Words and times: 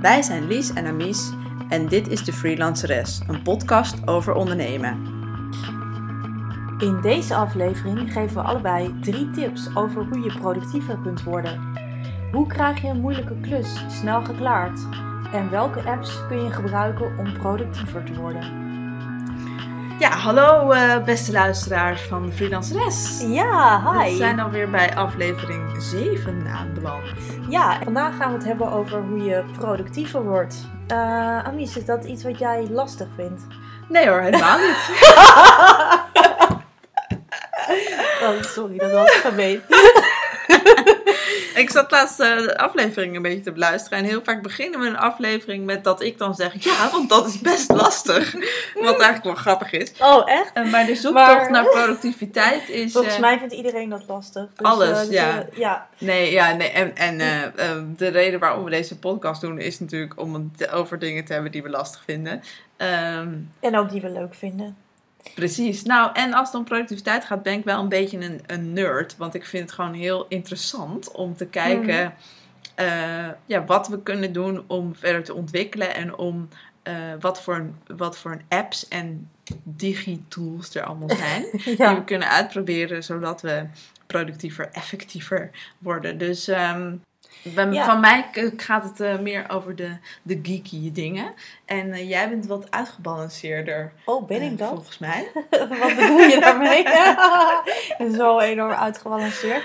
Wij 0.00 0.22
zijn 0.22 0.46
Lies 0.46 0.72
en 0.72 0.86
Amies 0.86 1.32
en 1.68 1.88
dit 1.88 2.08
is 2.08 2.24
de 2.24 2.32
Freelanceres, 2.32 3.20
een 3.26 3.42
podcast 3.42 4.06
over 4.06 4.34
ondernemen. 4.34 5.16
In 6.78 7.00
deze 7.00 7.34
aflevering 7.34 8.12
geven 8.12 8.36
we 8.36 8.42
allebei 8.42 9.00
drie 9.00 9.30
tips 9.30 9.76
over 9.76 10.04
hoe 10.04 10.20
je 10.20 10.38
productiever 10.38 10.98
kunt 11.02 11.22
worden. 11.22 11.60
Hoe 12.32 12.46
krijg 12.46 12.82
je 12.82 12.88
een 12.88 13.00
moeilijke 13.00 13.40
klus 13.40 13.84
snel 13.88 14.24
geklaard? 14.24 14.80
En 15.32 15.50
welke 15.50 15.82
apps 15.82 16.26
kun 16.28 16.44
je 16.44 16.50
gebruiken 16.50 17.18
om 17.18 17.32
productiever 17.32 18.04
te 18.04 18.14
worden? 18.14 18.67
Hallo 20.18 20.72
uh, 20.72 21.04
beste 21.04 21.32
luisteraars 21.32 22.02
van 22.02 22.32
Freelanceres. 22.32 23.24
Ja, 23.28 23.82
hi. 23.92 24.10
We 24.10 24.16
zijn 24.16 24.40
alweer 24.40 24.70
bij 24.70 24.94
aflevering 24.96 25.82
7 25.82 26.46
aanbeland. 26.46 27.02
Ja, 27.48 27.78
vandaag 27.84 28.16
gaan 28.16 28.30
we 28.30 28.36
het 28.36 28.46
hebben 28.46 28.72
over 28.72 29.02
hoe 29.02 29.22
je 29.22 29.44
productiever 29.58 30.22
wordt. 30.22 30.56
Uh, 30.92 31.46
is 31.56 31.84
dat 31.84 32.04
iets 32.04 32.22
wat 32.22 32.38
jij 32.38 32.66
lastig 32.70 33.06
vindt? 33.16 33.42
Nee 33.88 34.08
hoor, 34.08 34.20
helemaal 34.20 34.58
niet. 34.58 34.90
oh, 38.22 38.42
sorry, 38.42 38.78
dat 38.78 38.90
was 38.90 39.10
gemeen. 39.10 39.62
ik 41.58 41.70
zat 41.70 41.90
laatst 41.90 42.20
uh, 42.20 42.36
de 42.36 42.58
aflevering 42.58 43.16
een 43.16 43.22
beetje 43.22 43.40
te 43.40 43.52
beluisteren. 43.52 43.98
En 43.98 44.04
heel 44.04 44.22
vaak 44.22 44.42
beginnen 44.42 44.80
we 44.80 44.86
een 44.86 44.96
aflevering 44.96 45.64
met 45.64 45.84
dat 45.84 46.02
ik 46.02 46.18
dan 46.18 46.34
zeg: 46.34 46.64
Ja, 46.64 46.90
want 46.90 47.08
dat 47.08 47.26
is 47.26 47.40
best 47.40 47.70
lastig. 47.70 48.32
Wat 48.74 49.00
eigenlijk 49.00 49.24
wel 49.24 49.34
grappig 49.34 49.72
is. 49.72 49.92
Oh, 50.00 50.30
echt? 50.30 50.56
Uh, 50.56 50.70
maar 50.70 50.86
de 50.86 50.94
zoektocht 50.94 51.48
naar 51.54 51.64
productiviteit 51.64 52.68
is. 52.68 52.92
Volgens 52.92 53.14
uh, 53.14 53.20
mij 53.20 53.38
vindt 53.38 53.54
iedereen 53.54 53.88
dat 53.88 54.04
lastig. 54.06 54.46
Dus, 54.56 54.66
alles, 54.66 55.00
dus, 55.00 55.08
ja. 55.08 55.46
ja. 55.52 55.88
Nee, 55.98 56.32
ja, 56.32 56.52
nee. 56.52 56.70
En, 56.70 56.96
en 56.96 57.18
de 57.96 58.08
reden 58.08 58.40
waarom 58.40 58.64
we 58.64 58.70
deze 58.70 58.98
podcast 58.98 59.40
doen 59.40 59.60
is 59.60 59.80
natuurlijk 59.80 60.20
om 60.20 60.34
het 60.34 60.70
over 60.70 60.98
dingen 60.98 61.24
te 61.24 61.32
hebben 61.32 61.52
die 61.52 61.62
we 61.62 61.68
lastig 61.68 62.02
vinden. 62.04 62.42
Um, 62.76 63.50
en 63.60 63.76
ook 63.76 63.90
die 63.90 64.00
we 64.00 64.10
leuk 64.10 64.34
vinden. 64.34 64.76
Precies. 65.34 65.82
Nou, 65.82 66.10
en 66.14 66.32
als 66.32 66.48
het 66.48 66.56
om 66.56 66.64
productiviteit 66.64 67.24
gaat, 67.24 67.42
ben 67.42 67.52
ik 67.52 67.64
wel 67.64 67.80
een 67.80 67.88
beetje 67.88 68.18
een, 68.18 68.40
een 68.46 68.72
nerd. 68.72 69.16
Want 69.16 69.34
ik 69.34 69.44
vind 69.44 69.62
het 69.62 69.72
gewoon 69.72 69.94
heel 69.94 70.26
interessant 70.28 71.12
om 71.12 71.36
te 71.36 71.46
kijken 71.46 72.04
mm. 72.04 72.84
uh, 72.84 73.28
ja, 73.46 73.64
wat 73.64 73.88
we 73.88 74.02
kunnen 74.02 74.32
doen 74.32 74.64
om 74.66 74.94
verder 74.94 75.24
te 75.24 75.34
ontwikkelen. 75.34 75.94
En 75.94 76.16
om 76.16 76.48
uh, 76.88 76.94
wat, 77.20 77.42
voor, 77.42 77.70
wat 77.96 78.18
voor 78.18 78.40
apps 78.48 78.88
en 78.88 79.30
digitools 79.62 80.74
er 80.74 80.82
allemaal 80.82 81.16
zijn. 81.16 81.42
ja. 81.78 81.88
Die 81.88 81.98
we 81.98 82.04
kunnen 82.04 82.28
uitproberen, 82.28 83.04
zodat 83.04 83.42
we 83.42 83.66
productiever, 84.06 84.68
effectiever 84.72 85.50
worden. 85.78 86.18
Dus 86.18 86.48
um, 86.48 87.02
van 87.84 88.00
mij 88.00 88.28
gaat 88.56 88.84
het 88.84 89.00
uh, 89.00 89.18
meer 89.18 89.50
over 89.50 89.76
de, 89.76 89.96
de 90.22 90.38
geeky 90.42 90.92
dingen. 90.92 91.34
En 91.64 91.86
uh, 91.88 92.08
jij 92.08 92.28
bent 92.28 92.46
wat 92.46 92.70
uitgebalanceerder. 92.70 93.92
Oh, 94.04 94.26
ben 94.26 94.42
ik 94.42 94.50
uh, 94.52 94.58
dat? 94.58 94.68
Volgens 94.68 94.98
mij. 94.98 95.30
wat 95.50 95.96
bedoel 95.96 96.18
je 96.18 96.40
daarmee? 96.40 96.86
Zo 98.18 98.38
enorm 98.38 98.72
uitgebalanceerd. 98.72 99.64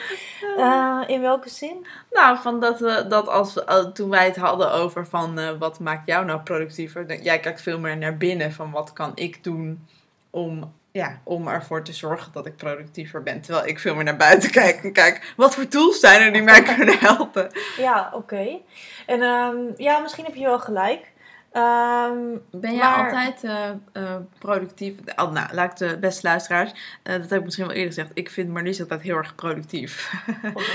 in 1.08 1.22
welke 1.22 1.50
zin? 1.50 1.88
Nou, 2.12 2.38
van 2.38 2.60
dat, 2.60 2.80
dat 3.10 3.28
als 3.28 3.64
toen 3.94 4.10
wij 4.10 4.26
het 4.26 4.36
hadden 4.36 4.72
over 4.72 5.08
van 5.08 5.58
wat 5.58 5.80
maakt 5.80 6.08
jou 6.08 6.26
nou 6.26 6.40
productiever. 6.40 7.22
Jij 7.22 7.40
kijkt 7.40 7.62
veel 7.62 7.80
meer 7.80 7.98
naar 7.98 8.18
binnen 8.18 8.52
van 8.52 8.72
wat 8.72 8.94
kan 8.94 9.12
ik 9.16 9.44
doen 9.44 9.88
om 10.30 10.74
ja, 10.94 11.22
om 11.24 11.48
ervoor 11.48 11.84
te 11.84 11.94
zorgen 11.94 12.32
dat 12.32 12.46
ik 12.46 12.56
productiever 12.56 13.24
ben. 13.24 13.42
Terwijl 13.42 13.68
ik 13.68 13.80
veel 13.80 13.96
meer 13.96 14.04
naar 14.04 14.18
buiten 14.18 14.52
kijk 14.62 14.84
en 14.84 14.94
kijk, 14.94 15.34
wat 15.36 15.56
voor 15.56 15.68
tools 15.68 16.00
zijn 16.00 16.22
er 16.22 16.34
die 16.34 16.42
mij 16.42 16.64
kunnen 16.64 17.00
helpen? 17.00 17.50
Ja, 17.78 18.12
oké. 18.14 18.60
En 19.06 19.22
um, 19.22 19.74
ja, 19.78 20.00
misschien 20.00 20.26
heb 20.26 20.36
je 20.36 20.44
wel 20.44 20.60
gelijk. 20.60 21.12
Um, 21.56 22.42
ben 22.52 22.76
jij 22.76 22.90
maar... 22.90 23.06
altijd 23.06 23.44
uh, 23.44 23.70
uh, 24.04 24.16
productief? 24.40 24.94
Oh, 25.16 25.32
nou, 25.32 25.54
laat 25.54 25.72
ik 25.72 25.88
de 25.88 25.98
beste 25.98 26.28
luisteraars. 26.28 26.72
Uh, 26.72 27.14
dat 27.14 27.30
heb 27.30 27.40
ik 27.40 27.44
misschien 27.44 27.66
wel 27.66 27.76
eerder 27.76 27.94
gezegd. 27.94 28.12
Ik 28.14 28.30
vind 28.30 28.50
Marlies 28.50 28.80
altijd 28.80 29.02
heel 29.02 29.16
erg 29.16 29.36
productief. 29.36 30.14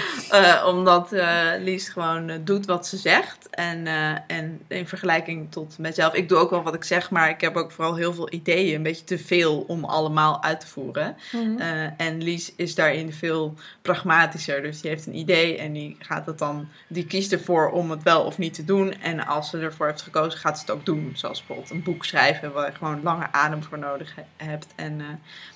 Omdat 0.64 1.10
Lies 1.58 1.88
gewoon 1.88 2.40
doet 2.44 2.66
wat 2.66 2.86
ze 2.86 2.96
zegt. 2.96 3.50
En, 3.50 3.86
en 4.26 4.60
in 4.68 4.86
vergelijking 4.86 5.52
tot 5.52 5.78
mezelf. 5.78 6.14
Ik 6.14 6.28
doe 6.28 6.38
ook 6.38 6.50
wel 6.50 6.62
wat 6.62 6.74
ik 6.74 6.84
zeg, 6.84 7.10
maar 7.10 7.28
ik 7.28 7.40
heb 7.40 7.56
ook 7.56 7.72
vooral 7.72 7.96
heel 7.96 8.14
veel 8.14 8.32
ideeën. 8.32 8.74
Een 8.74 8.82
beetje 8.82 9.04
te 9.04 9.18
veel 9.18 9.64
om 9.66 9.84
allemaal 9.84 10.42
uit 10.42 10.60
te 10.60 10.66
voeren. 10.66 11.16
Mm 11.32 11.40
-hmm. 11.40 11.94
en 11.96 12.22
Lies 12.22 12.54
is 12.56 12.74
daarin 12.74 13.12
veel 13.12 13.54
pragmatischer. 13.82 14.62
Dus 14.62 14.80
die 14.80 14.90
heeft 14.90 15.06
een 15.06 15.18
idee 15.18 15.56
en 15.58 15.72
die 15.72 15.96
gaat 15.98 16.26
het 16.26 16.38
dan. 16.38 16.68
Die 16.88 17.06
kiest 17.06 17.32
ervoor 17.32 17.70
om 17.70 17.90
het 17.90 18.02
wel 18.02 18.22
of 18.22 18.38
niet 18.38 18.54
te 18.54 18.64
doen. 18.64 19.00
En 19.00 19.26
als 19.26 19.50
ze 19.50 19.58
ervoor 19.58 19.86
heeft 19.86 20.02
gekozen, 20.02 20.38
gaat 20.38 20.58
ze 20.58 20.66
ook 20.70 20.86
doen. 20.86 21.12
Zoals 21.14 21.38
bijvoorbeeld 21.38 21.70
een 21.70 21.82
boek 21.82 22.04
schrijven 22.04 22.52
waar 22.52 22.66
je 22.66 22.76
gewoon 22.76 23.02
lange 23.02 23.32
adem 23.32 23.62
voor 23.62 23.78
nodig 23.78 24.14
hebt. 24.36 24.66
En, 24.76 24.98
uh, 24.98 25.06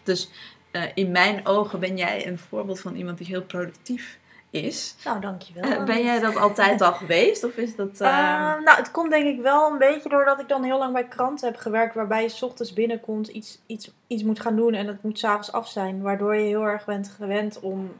dus 0.02 0.30
uh, 0.72 0.82
in 0.94 1.10
mijn 1.10 1.46
ogen 1.46 1.80
ben 1.80 1.96
jij 1.96 2.26
een 2.26 2.38
voorbeeld 2.38 2.80
van 2.80 2.94
iemand 2.94 3.18
die 3.18 3.26
heel 3.26 3.42
productief 3.42 4.18
is. 4.50 4.94
Nou, 5.04 5.20
dankjewel. 5.20 5.70
Uh, 5.70 5.84
ben 5.84 6.02
jij 6.02 6.20
dat 6.20 6.36
altijd 6.36 6.80
al 6.80 6.92
geweest? 6.92 7.44
Of 7.44 7.56
is 7.56 7.76
dat... 7.76 7.98
nou, 8.64 8.76
het 8.76 8.90
komt 8.90 9.10
denk 9.10 9.26
ik 9.26 9.42
wel 9.42 9.72
een 9.72 9.78
beetje 9.78 10.08
doordat 10.08 10.40
ik 10.40 10.48
dan 10.48 10.62
heel 10.62 10.78
lang 10.78 10.92
bij 10.92 11.08
kranten 11.08 11.48
heb 11.48 11.60
gewerkt. 11.60 11.94
Waarbij 11.94 12.22
je 12.22 12.28
s 12.28 12.42
ochtends 12.42 12.72
binnenkomt, 12.72 13.28
iets, 13.28 13.58
iets, 13.66 13.90
iets 14.06 14.22
moet 14.22 14.40
gaan 14.40 14.56
doen 14.56 14.74
en 14.74 14.86
het 14.86 15.02
moet 15.02 15.18
s'avonds 15.18 15.52
af 15.52 15.68
zijn. 15.68 16.02
Waardoor 16.02 16.36
je 16.36 16.46
heel 16.46 16.64
erg 16.64 16.84
bent 16.84 17.08
gewend 17.08 17.60
om 17.60 17.92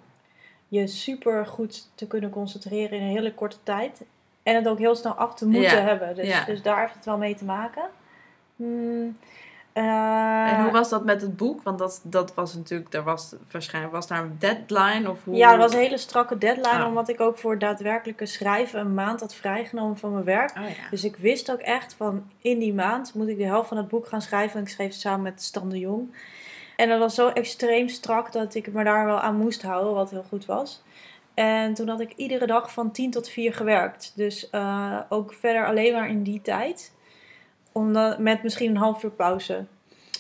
je 0.73 0.87
super 0.87 1.47
goed 1.47 1.89
te 1.95 2.07
kunnen 2.07 2.31
concentreren 2.31 2.99
in 2.99 3.05
een 3.05 3.17
hele 3.17 3.35
korte 3.35 3.57
tijd. 3.63 4.03
En 4.43 4.55
het 4.55 4.69
ook 4.69 4.79
heel 4.79 4.95
snel 4.95 5.13
af 5.13 5.35
te 5.35 5.47
moeten 5.47 5.77
ja. 5.77 5.83
hebben. 5.83 6.15
Dus, 6.15 6.27
ja. 6.27 6.45
dus 6.45 6.63
daar 6.63 6.81
heeft 6.81 6.95
het 6.95 7.05
wel 7.05 7.19
mee 7.19 7.35
te 7.35 7.45
maken. 7.45 7.85
Hmm, 8.57 9.17
uh, 9.75 10.53
en 10.53 10.63
hoe 10.63 10.73
was 10.73 10.89
dat 10.89 11.05
met 11.05 11.21
het 11.21 11.37
boek? 11.37 11.63
Want 11.63 11.79
dat, 11.79 12.01
dat 12.05 12.35
was 12.35 12.55
natuurlijk, 12.55 12.95
er 12.95 13.03
was 13.03 13.35
waarschijnlijk 13.51 13.95
was 13.95 14.07
daar 14.07 14.23
een 14.23 14.37
deadline 14.39 15.11
of 15.11 15.25
hoe? 15.25 15.35
Ja, 15.35 15.53
er 15.53 15.59
was 15.59 15.73
een 15.73 15.79
hele 15.79 15.99
strakke 15.99 16.39
deadline, 16.39 16.83
oh. 16.83 16.89
omdat 16.89 17.09
ik 17.09 17.21
ook 17.21 17.39
voor 17.39 17.59
daadwerkelijke 17.59 18.27
schrijven 18.27 18.81
een 18.81 18.95
maand 18.95 19.21
had 19.21 19.35
vrijgenomen 19.35 19.97
van 19.97 20.13
mijn 20.13 20.25
werk. 20.25 20.57
Oh, 20.59 20.69
ja. 20.69 20.89
Dus 20.91 21.05
ik 21.05 21.17
wist 21.17 21.53
ook 21.53 21.59
echt 21.59 21.95
van 21.95 22.31
in 22.39 22.59
die 22.59 22.75
maand 22.75 23.15
moet 23.15 23.29
ik 23.29 23.37
de 23.37 23.45
helft 23.45 23.69
van 23.69 23.77
het 23.77 23.89
boek 23.89 24.07
gaan 24.07 24.23
schrijven. 24.23 24.57
En 24.57 24.63
ik 24.63 24.69
schreef 24.69 24.91
het 24.91 25.01
samen 25.01 25.23
met 25.23 25.43
Stan 25.43 25.69
de 25.69 25.79
Jong. 25.79 26.15
En 26.77 26.89
dat 26.89 26.99
was 26.99 27.15
zo 27.15 27.29
extreem 27.29 27.89
strak 27.89 28.33
dat 28.33 28.55
ik 28.55 28.73
me 28.73 28.85
daar 28.85 29.07
wel 29.07 29.21
aan 29.21 29.37
moest 29.37 29.63
houden, 29.63 29.95
wat 29.95 30.11
heel 30.11 30.25
goed 30.29 30.47
was. 30.47 30.83
En 31.35 31.75
toen 31.75 31.89
had 31.89 32.01
ik 32.01 32.13
iedere 32.13 32.47
dag 32.47 32.73
van 32.73 32.91
10 32.91 33.11
tot 33.11 33.29
4 33.29 33.55
gewerkt. 33.55 34.13
Dus 34.17 34.49
uh, 34.53 35.01
ook 35.09 35.33
verder 35.33 35.67
alleen 35.67 35.93
maar 35.93 36.09
in 36.09 36.23
die 36.23 36.41
tijd. 36.41 36.93
Omdat, 37.73 38.19
met 38.19 38.43
misschien 38.43 38.71
een 38.71 38.77
half 38.77 39.03
uur 39.03 39.11
pauze. 39.11 39.65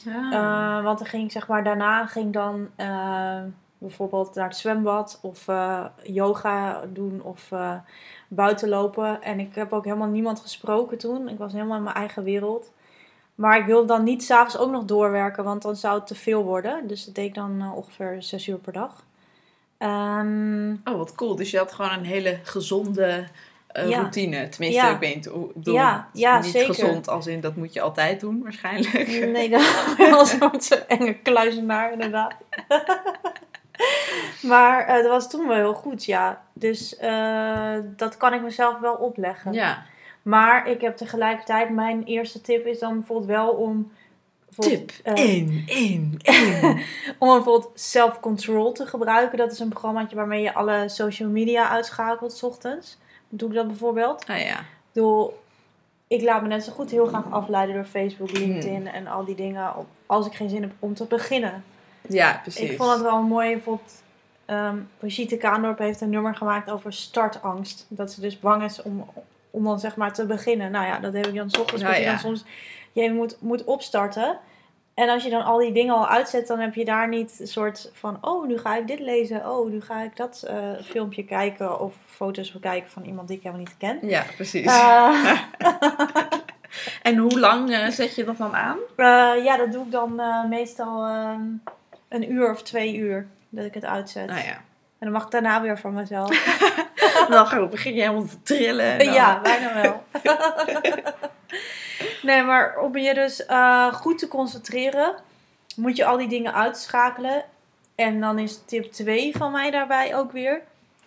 Ah. 0.06 0.32
Uh, 0.32 0.84
want 0.84 0.98
dan 0.98 1.06
ging 1.06 1.32
zeg 1.32 1.48
maar, 1.48 1.64
daarna 1.64 2.06
ging 2.06 2.32
dan 2.32 2.68
uh, 2.76 3.40
bijvoorbeeld 3.78 4.34
naar 4.34 4.48
het 4.48 4.56
zwembad 4.56 5.18
of 5.22 5.46
yoga 6.02 6.82
doen 6.92 7.22
of 7.22 7.50
buiten 8.28 8.68
lopen. 8.68 9.22
En 9.22 9.40
ik 9.40 9.54
heb 9.54 9.72
ook 9.72 9.84
helemaal 9.84 10.08
niemand 10.08 10.40
gesproken 10.40 10.98
toen. 10.98 11.28
Ik 11.28 11.38
was 11.38 11.52
helemaal 11.52 11.76
in 11.76 11.82
mijn 11.82 11.96
eigen 11.96 12.24
wereld. 12.24 12.72
Maar 13.34 13.58
ik 13.58 13.66
wilde 13.66 13.86
dan 13.86 14.04
niet 14.04 14.24
s'avonds 14.24 14.58
ook 14.58 14.70
nog 14.70 14.84
doorwerken, 14.84 15.44
want 15.44 15.62
dan 15.62 15.76
zou 15.76 15.98
het 15.98 16.06
te 16.06 16.14
veel 16.14 16.44
worden. 16.44 16.86
Dus 16.86 17.04
dat 17.04 17.14
deed 17.14 17.26
ik 17.26 17.34
dan 17.34 17.72
ongeveer 17.74 18.22
6 18.22 18.46
uur 18.46 18.58
per 18.58 18.72
dag. 18.72 19.04
Um, 19.82 20.80
oh, 20.84 20.96
wat 20.96 21.14
cool. 21.14 21.36
Dus 21.36 21.50
je 21.50 21.58
had 21.58 21.72
gewoon 21.72 21.92
een 21.92 22.04
hele 22.04 22.38
gezonde 22.42 23.26
uh, 23.76 23.88
ja. 23.88 23.98
routine. 23.98 24.48
Tenminste, 24.48 24.82
ja. 24.82 24.90
ik 24.94 24.98
weet 24.98 25.30
bedoel, 25.54 25.74
ja, 25.74 26.08
ja, 26.12 26.40
niet 26.40 26.50
zeker. 26.50 26.74
gezond 26.74 27.08
als 27.08 27.26
in 27.26 27.40
dat 27.40 27.56
moet 27.56 27.72
je 27.72 27.80
altijd 27.80 28.20
doen 28.20 28.42
waarschijnlijk. 28.42 29.26
Nee, 29.32 29.48
dat 29.50 29.60
was 30.10 30.36
zo'n 30.66 30.86
enge 30.88 31.14
kluizenaar 31.14 31.92
inderdaad. 31.92 32.34
maar 34.50 34.88
uh, 34.88 34.94
dat 34.94 35.06
was 35.06 35.30
toen 35.30 35.48
wel 35.48 35.56
heel 35.56 35.74
goed, 35.74 36.04
ja. 36.04 36.42
Dus 36.52 36.96
uh, 37.02 37.76
dat 37.96 38.16
kan 38.16 38.34
ik 38.34 38.42
mezelf 38.42 38.78
wel 38.78 38.94
opleggen. 38.94 39.52
Ja. 39.52 39.82
Maar 40.22 40.68
ik 40.68 40.80
heb 40.80 40.96
tegelijkertijd, 40.96 41.70
mijn 41.70 42.04
eerste 42.04 42.40
tip 42.40 42.66
is 42.66 42.78
dan 42.78 42.94
bijvoorbeeld 42.94 43.28
wel 43.28 43.48
om 43.48 43.92
Tip 44.58 44.92
1, 45.02 45.62
1, 45.66 46.16
1. 46.22 46.62
Om 47.18 47.28
bijvoorbeeld 47.28 47.70
self-control 47.74 48.72
te 48.72 48.86
gebruiken. 48.86 49.38
Dat 49.38 49.52
is 49.52 49.58
een 49.58 49.68
programmaatje 49.68 50.16
waarmee 50.16 50.42
je 50.42 50.54
alle 50.54 50.88
social 50.88 51.28
media 51.28 51.68
uitschakelt 51.68 52.32
s 52.32 52.42
ochtends. 52.42 52.98
Doe 53.28 53.48
ik 53.48 53.54
dat 53.54 53.66
bijvoorbeeld? 53.66 54.24
Ah 54.28 54.40
ja. 54.40 54.64
Doe, 54.92 55.30
ik 56.06 56.22
laat 56.22 56.42
me 56.42 56.48
net 56.48 56.64
zo 56.64 56.72
goed 56.72 56.90
heel 56.90 57.06
graag 57.06 57.30
afleiden 57.30 57.74
door 57.74 57.84
Facebook, 57.84 58.30
LinkedIn 58.30 58.76
hmm. 58.76 58.86
en 58.86 59.06
al 59.06 59.24
die 59.24 59.34
dingen. 59.34 59.72
Als 60.06 60.26
ik 60.26 60.34
geen 60.34 60.48
zin 60.48 60.62
heb 60.62 60.72
om 60.78 60.94
te 60.94 61.04
beginnen. 61.04 61.64
Ja, 62.08 62.38
precies. 62.42 62.70
Ik 62.70 62.76
vond 62.76 62.90
het 62.90 63.02
wel 63.02 63.22
mooi. 63.22 63.52
Bijvoorbeeld, 63.52 64.02
um, 64.46 64.88
Brigitte 64.98 65.36
Kaandorp 65.36 65.78
heeft 65.78 66.00
een 66.00 66.10
nummer 66.10 66.34
gemaakt 66.34 66.70
over 66.70 66.92
startangst. 66.92 67.86
Dat 67.88 68.12
ze 68.12 68.20
dus 68.20 68.38
bang 68.38 68.62
is 68.62 68.82
om, 68.82 69.10
om 69.50 69.64
dan 69.64 69.80
zeg 69.80 69.96
maar 69.96 70.12
te 70.12 70.26
beginnen. 70.26 70.70
Nou 70.70 70.86
ja, 70.86 70.98
dat 70.98 71.12
heb 71.12 71.26
ik 71.26 71.34
dan 71.34 71.50
s 71.50 71.58
ochtends. 71.58 71.82
Nou, 71.82 71.94
ja. 71.94 72.10
dan 72.10 72.18
soms 72.18 72.44
je 72.92 73.12
moet, 73.12 73.36
moet 73.40 73.64
opstarten. 73.64 74.38
En 74.94 75.08
als 75.08 75.24
je 75.24 75.30
dan 75.30 75.44
al 75.44 75.58
die 75.58 75.72
dingen 75.72 75.94
al 75.94 76.08
uitzet, 76.08 76.46
dan 76.46 76.58
heb 76.58 76.74
je 76.74 76.84
daar 76.84 77.08
niet 77.08 77.36
een 77.40 77.46
soort 77.46 77.90
van... 77.92 78.18
Oh, 78.20 78.46
nu 78.46 78.58
ga 78.58 78.76
ik 78.76 78.86
dit 78.86 78.98
lezen. 79.00 79.50
Oh, 79.50 79.70
nu 79.70 79.80
ga 79.80 80.02
ik 80.02 80.16
dat 80.16 80.42
eh, 80.46 80.56
filmpje 80.84 81.24
kijken. 81.24 81.80
Of 81.80 81.94
foto's 82.06 82.52
bekijken 82.52 82.90
van 82.90 83.04
iemand 83.04 83.28
die 83.28 83.36
ik 83.36 83.42
helemaal 83.42 83.64
niet 83.64 83.76
ken. 83.78 83.98
Ja, 84.08 84.24
precies. 84.36 84.66
Eh, 84.66 85.40
en 87.08 87.16
hoe 87.16 87.38
lang 87.38 87.70
eh, 87.72 87.88
zet 87.88 88.14
je 88.14 88.24
dat 88.24 88.36
dan 88.36 88.54
aan? 88.56 88.78
ja, 89.44 89.56
dat 89.56 89.72
doe 89.72 89.84
ik 89.84 89.90
dan 89.90 90.20
meestal 90.48 91.06
ehm, 91.06 91.42
een 92.08 92.32
uur 92.32 92.50
of 92.50 92.62
twee 92.62 92.94
uur. 92.96 93.26
Dat 93.48 93.64
ik 93.64 93.74
het 93.74 93.84
uitzet. 93.84 94.26
Nou 94.26 94.40
ja. 94.44 94.54
En 94.98 95.08
dan 95.08 95.12
mag 95.12 95.24
ik 95.24 95.30
daarna 95.30 95.62
weer 95.62 95.78
van 95.78 95.92
mezelf. 95.92 96.30
Dan 97.28 97.68
begin 97.70 97.94
je 97.94 98.00
helemaal 98.00 98.24
te 98.26 98.42
trillen. 98.42 98.98
dan- 98.98 99.12
Ja, 99.12 99.40
bijna 99.40 99.82
wel. 99.82 100.02
nee, 102.22 102.42
maar 102.42 102.78
om 102.78 102.96
je 102.96 103.14
dus 103.14 103.46
eh, 103.46 103.94
goed 103.94 104.18
te 104.18 104.28
concentreren, 104.28 105.14
moet 105.76 105.96
je 105.96 106.04
al 106.04 106.16
die 106.16 106.28
dingen 106.28 106.54
uitschakelen. 106.54 107.44
En 107.94 108.20
dan 108.20 108.38
is 108.38 108.60
tip 108.66 108.92
2 108.92 109.36
van 109.36 109.52
mij 109.52 109.70
daarbij 109.70 110.16
ook 110.16 110.32
weer. 110.32 110.62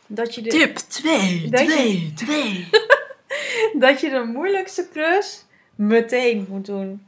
Dat 0.07 0.35
je 0.35 0.41
de, 0.41 0.49
Tip 0.49 0.75
2, 0.77 1.49
Dat 1.49 1.59
je- 1.59 1.65
2, 1.67 2.13
2. 2.15 2.69
dat 3.85 3.99
je 4.01 4.09
de 4.09 4.23
moeilijkste 4.23 4.87
klus 4.87 5.45
meteen 5.75 6.45
moet 6.49 6.65
doen. 6.65 7.07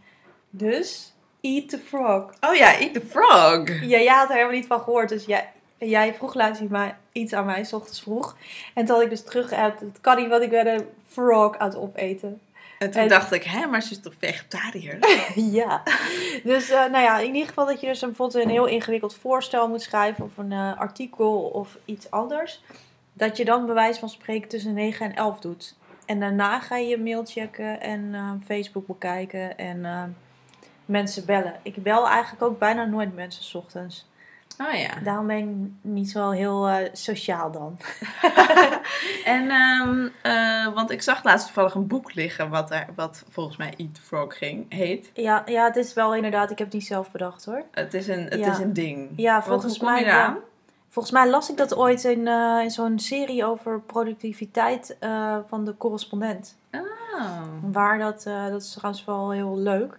Dus, 0.50 1.13
eat 1.42 1.69
the 1.69 1.77
frog. 1.77 2.33
Oh 2.42 2.56
ja, 2.56 2.77
eat 2.80 2.94
the 2.94 3.01
frog. 3.09 3.68
Ja, 3.81 4.00
jij 4.00 4.13
had 4.15 4.27
er 4.30 4.33
helemaal 4.33 4.56
niet 4.56 4.68
van 4.68 4.80
gehoord. 4.81 5.09
Dus 5.09 5.25
jij, 5.25 5.50
jij 5.77 6.13
vroeg 6.13 6.33
laatst 6.33 6.62
iets 7.12 7.33
aan 7.33 7.45
mij, 7.45 7.63
s 7.63 7.74
ochtends 7.74 8.01
vroeg. 8.01 8.38
En 8.74 8.86
toen 8.86 8.95
had 8.95 9.04
ik 9.04 9.09
dus 9.09 9.24
terug 9.24 9.51
uit, 9.51 9.80
het 9.80 10.01
kan 10.01 10.18
niet, 10.18 10.30
want 10.30 10.44
ik 10.44 10.50
ben 10.50 10.68
een 10.68 10.86
frog 11.07 11.57
aan 11.57 11.68
het 11.68 11.77
opeten. 11.77 12.42
En 12.80 12.92
toen 12.92 13.02
En- 13.02 13.08
dacht 13.08 13.32
ik, 13.32 13.44
hè, 13.44 13.66
maar 13.68 13.82
ze 13.82 13.92
is 13.92 14.00
toch 14.00 14.14
vegetariër? 14.20 14.98
Ja, 15.36 15.84
dus 16.44 16.70
eh, 16.70 16.80
nou 16.80 17.04
ja, 17.04 17.20
in 17.20 17.34
ieder 17.34 17.48
geval 17.48 17.66
dat 17.66 17.82
je 17.82 17.88
dus 17.88 18.02
een, 18.02 18.08
bijvoorbeeld 18.08 18.44
een 18.44 18.50
heel 18.52 18.66
ingewikkeld 18.66 19.16
voorstel 19.16 19.70
moet 19.70 19.82
schrijven 19.82 20.24
of 20.24 20.38
een 20.38 20.52
eh, 20.52 20.78
artikel 20.78 21.40
of 21.42 21.78
iets 21.86 22.12
anders. 22.12 22.64
Dat 23.14 23.38
je 23.38 23.46
dan 23.46 23.66
bij 23.66 23.76
wijze 23.76 24.00
van 24.00 24.10
spreken 24.10 24.50
tussen 24.50 24.74
9 24.74 25.06
en 25.06 25.16
11 25.16 25.40
doet. 25.40 25.76
En 26.06 26.20
daarna 26.20 26.60
ga 26.60 26.78
je 26.78 26.88
je 26.88 26.98
mail 26.98 27.26
checken 27.26 27.82
en 27.82 28.10
eh, 28.14 28.32
Facebook 28.46 28.88
bekijken 28.88 29.58
en 29.58 30.16
mensen 30.86 31.26
bellen. 31.26 31.60
Ik 31.64 31.84
bel 31.84 32.08
eigenlijk 32.08 32.42
ook 32.44 32.60
bijna 32.60 32.86
nooit 32.86 33.16
mensen 33.16 33.44
's 33.44 33.56
ochtends. 33.56 34.08
Oh 34.57 34.74
ja. 34.74 35.00
Daarom 35.04 35.27
ben 35.27 35.38
ik 35.38 35.48
niet 35.81 36.09
zo 36.09 36.30
heel 36.30 36.68
eh, 36.68 36.89
sociaal 36.94 37.51
dan. 37.51 37.77
En, 39.25 39.50
ehm, 39.50 40.07
eh, 40.21 40.74
want 40.74 40.92
ik 40.92 41.01
zag 41.01 41.24
laatst 41.24 41.45
toevallig 41.45 41.74
een 41.74 41.88
boek 41.88 42.13
liggen 42.13 42.50
wat, 42.50 42.71
er, 42.71 42.88
wat 42.95 43.24
volgens 43.30 43.57
mij 43.57 43.74
Eat 43.77 44.00
Frog 44.01 44.38
ging, 44.38 44.65
heet. 44.74 45.12
Ja, 45.13 45.44
ja, 45.45 45.65
het 45.65 45.75
is 45.75 45.94
wel 45.94 46.15
inderdaad, 46.15 46.51
ik 46.51 46.57
heb 46.57 46.68
het 46.68 46.75
niet 46.75 46.86
zelf 46.86 47.12
bedacht 47.12 47.45
hoor. 47.45 47.63
Het 47.71 47.94
is 47.94 48.07
een, 48.07 48.24
het 48.24 48.39
Ja. 48.39 48.51
is 48.51 48.57
een 48.57 48.74
ding. 48.74 49.09
Ja, 49.15 49.44
volgens 49.44 49.80
mij 49.80 50.06
wel. 50.06 50.44
Volgens 50.89 51.13
mij 51.13 51.30
las 51.30 51.50
ik 51.50 51.57
dat 51.57 51.75
ooit 51.75 52.04
in, 52.04 52.27
eh, 52.27 52.59
in 52.63 52.71
zo'n 52.71 53.00
serie 53.00 53.45
over 53.45 53.80
productiviteit 53.81 54.98
van 55.48 55.65
de 55.65 55.77
correspondent. 55.77 56.56
Oh. 56.71 57.42
Waar 57.62 57.98
dat, 57.98 58.24
dat 58.24 58.62
is 58.62 58.71
trouwens 58.74 59.06
wel 59.06 59.31
heel 59.31 59.57
leuk. 59.57 59.98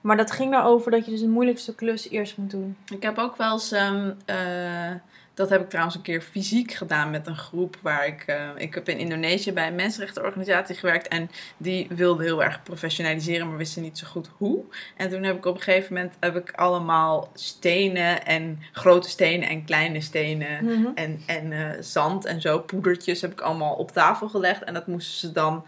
Maar 0.00 0.16
dat 0.16 0.30
ging 0.30 0.54
erover 0.54 0.90
dat 0.90 1.04
je 1.04 1.10
dus 1.10 1.20
de 1.20 1.28
moeilijkste 1.28 1.74
klus 1.74 2.10
eerst 2.10 2.36
moet 2.36 2.50
doen. 2.50 2.76
Ik 2.94 3.02
heb 3.02 3.18
ook 3.18 3.36
wel 3.36 3.52
eens, 3.52 3.72
ehm, 3.72 4.10
eh, 4.24 4.90
dat 5.34 5.50
heb 5.50 5.60
ik 5.60 5.68
trouwens 5.68 5.96
een 5.96 6.02
keer 6.02 6.20
fysiek 6.20 6.72
gedaan 6.72 7.10
met 7.10 7.26
een 7.26 7.36
groep 7.36 7.76
waar 7.82 8.06
ik, 8.06 8.22
eh, 8.26 8.48
ik 8.56 8.74
heb 8.74 8.88
in 8.88 8.98
Indonesië 8.98 9.52
bij 9.52 9.66
een 9.66 9.74
mensenrechtenorganisatie 9.74 10.74
gewerkt 10.74 11.08
en 11.08 11.30
die 11.56 11.86
wilde 11.90 12.24
heel 12.24 12.42
erg 12.42 12.62
professionaliseren, 12.62 13.48
maar 13.48 13.56
wisten 13.56 13.82
niet 13.82 13.98
zo 13.98 14.06
goed 14.06 14.30
hoe. 14.36 14.64
En 14.96 15.10
toen 15.10 15.22
heb 15.22 15.36
ik 15.36 15.46
op 15.46 15.54
een 15.54 15.62
gegeven 15.62 15.94
moment 15.94 16.14
heb 16.20 16.36
ik 16.36 16.52
allemaal 16.52 17.30
stenen 17.34 18.26
en 18.26 18.58
grote 18.72 19.08
stenen 19.08 19.48
en 19.48 19.64
kleine 19.64 20.00
stenen 20.00 20.58
en, 20.94 21.22
en 21.26 21.52
eh, 21.52 21.82
zand 21.82 22.24
en 22.24 22.40
zo, 22.40 22.58
poedertjes 22.58 23.20
heb 23.20 23.32
ik 23.32 23.40
allemaal 23.40 23.74
op 23.74 23.90
tafel 23.90 24.28
gelegd 24.28 24.64
en 24.64 24.74
dat 24.74 24.86
moesten 24.86 25.28
ze 25.28 25.32
dan 25.32 25.64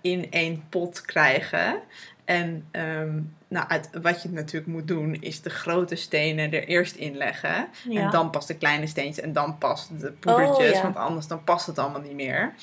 in 0.00 0.30
één 0.30 0.64
pot 0.68 1.00
krijgen. 1.00 1.80
En 2.30 2.66
ehm, 2.70 3.20
nou, 3.48 3.68
uit, 3.68 3.90
wat 4.02 4.22
je 4.22 4.28
natuurlijk 4.28 4.72
moet 4.72 4.88
doen, 4.88 5.16
is 5.20 5.42
de 5.42 5.50
grote 5.50 5.96
stenen 5.96 6.52
er 6.52 6.64
eerst 6.64 6.94
in 6.96 7.16
leggen. 7.16 7.68
Ja. 7.88 8.00
En 8.00 8.10
dan 8.10 8.30
pas 8.30 8.46
de 8.46 8.56
kleine 8.56 8.86
steentjes 8.86 9.24
en 9.24 9.32
dan 9.32 9.58
pas 9.58 9.88
de 9.98 10.12
poedertjes. 10.12 10.68
Oh, 10.68 10.74
ja. 10.74 10.82
Want 10.82 10.96
anders 10.96 11.26
dan 11.26 11.44
past 11.44 11.66
het 11.66 11.78
allemaal 11.78 12.00
niet 12.00 12.14
meer. 12.14 12.54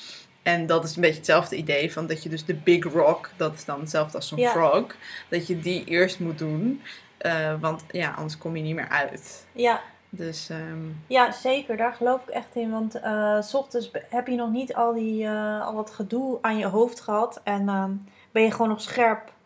En 0.42 0.66
dat 0.66 0.84
is 0.84 0.96
een 0.96 1.02
beetje 1.02 1.16
hetzelfde 1.16 1.56
idee 1.56 1.92
van 1.92 2.06
dat 2.06 2.22
je 2.22 2.28
dus 2.28 2.44
de 2.44 2.54
big 2.54 2.84
rock, 2.84 3.30
dat 3.36 3.54
is 3.54 3.64
dan 3.64 3.80
hetzelfde 3.80 4.16
als 4.16 4.28
zo'n 4.28 4.38
Ja. 4.38 4.50
frog, 4.50 4.96
dat 5.28 5.46
je 5.46 5.58
die 5.58 5.84
eerst 5.84 6.20
moet 6.20 6.38
doen. 6.38 6.82
Eh, 7.18 7.54
want 7.60 7.84
ja, 7.90 8.10
anders 8.10 8.38
kom 8.38 8.56
je 8.56 8.62
niet 8.62 8.74
meer 8.74 8.88
uit. 8.88 9.46
Ja, 9.52 9.80
Dus 10.10 10.48
ehm, 10.50 10.82
ja, 11.06 11.32
zeker. 11.32 11.76
Daar 11.76 11.92
geloof 11.92 12.22
ik 12.22 12.28
echt 12.28 12.54
in. 12.56 12.70
Want 12.70 12.94
eh, 13.00 13.40
s 13.42 13.54
ochtends 13.54 13.90
heb 14.08 14.26
je 14.26 14.34
nog 14.36 14.50
niet 14.50 14.74
al, 14.74 14.94
die, 14.94 15.24
eh, 15.24 15.66
al 15.66 15.74
dat 15.74 15.90
gedoe 15.90 16.38
aan 16.40 16.58
je 16.58 16.66
hoofd 16.66 17.00
gehad. 17.00 17.40
En 17.44 17.68
ehm, 17.68 17.90
ben 18.32 18.42
je 18.42 18.50
gewoon 18.50 18.68
nog 18.68 18.80
scherp. 18.80 19.36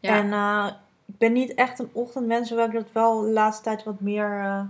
Ja. 0.00 0.16
En 0.16 0.32
eh, 0.32 0.66
ik 1.06 1.18
ben 1.18 1.32
niet 1.32 1.54
echt 1.54 1.78
een 1.78 1.90
ochtendmens, 1.92 2.48
hoewel 2.48 2.66
ik 2.66 2.72
dat 2.72 2.92
wel 2.92 3.20
de 3.20 3.30
laatste 3.30 3.62
tijd 3.62 3.84
wat 3.84 4.00
meer 4.00 4.40
eh, 4.42 4.60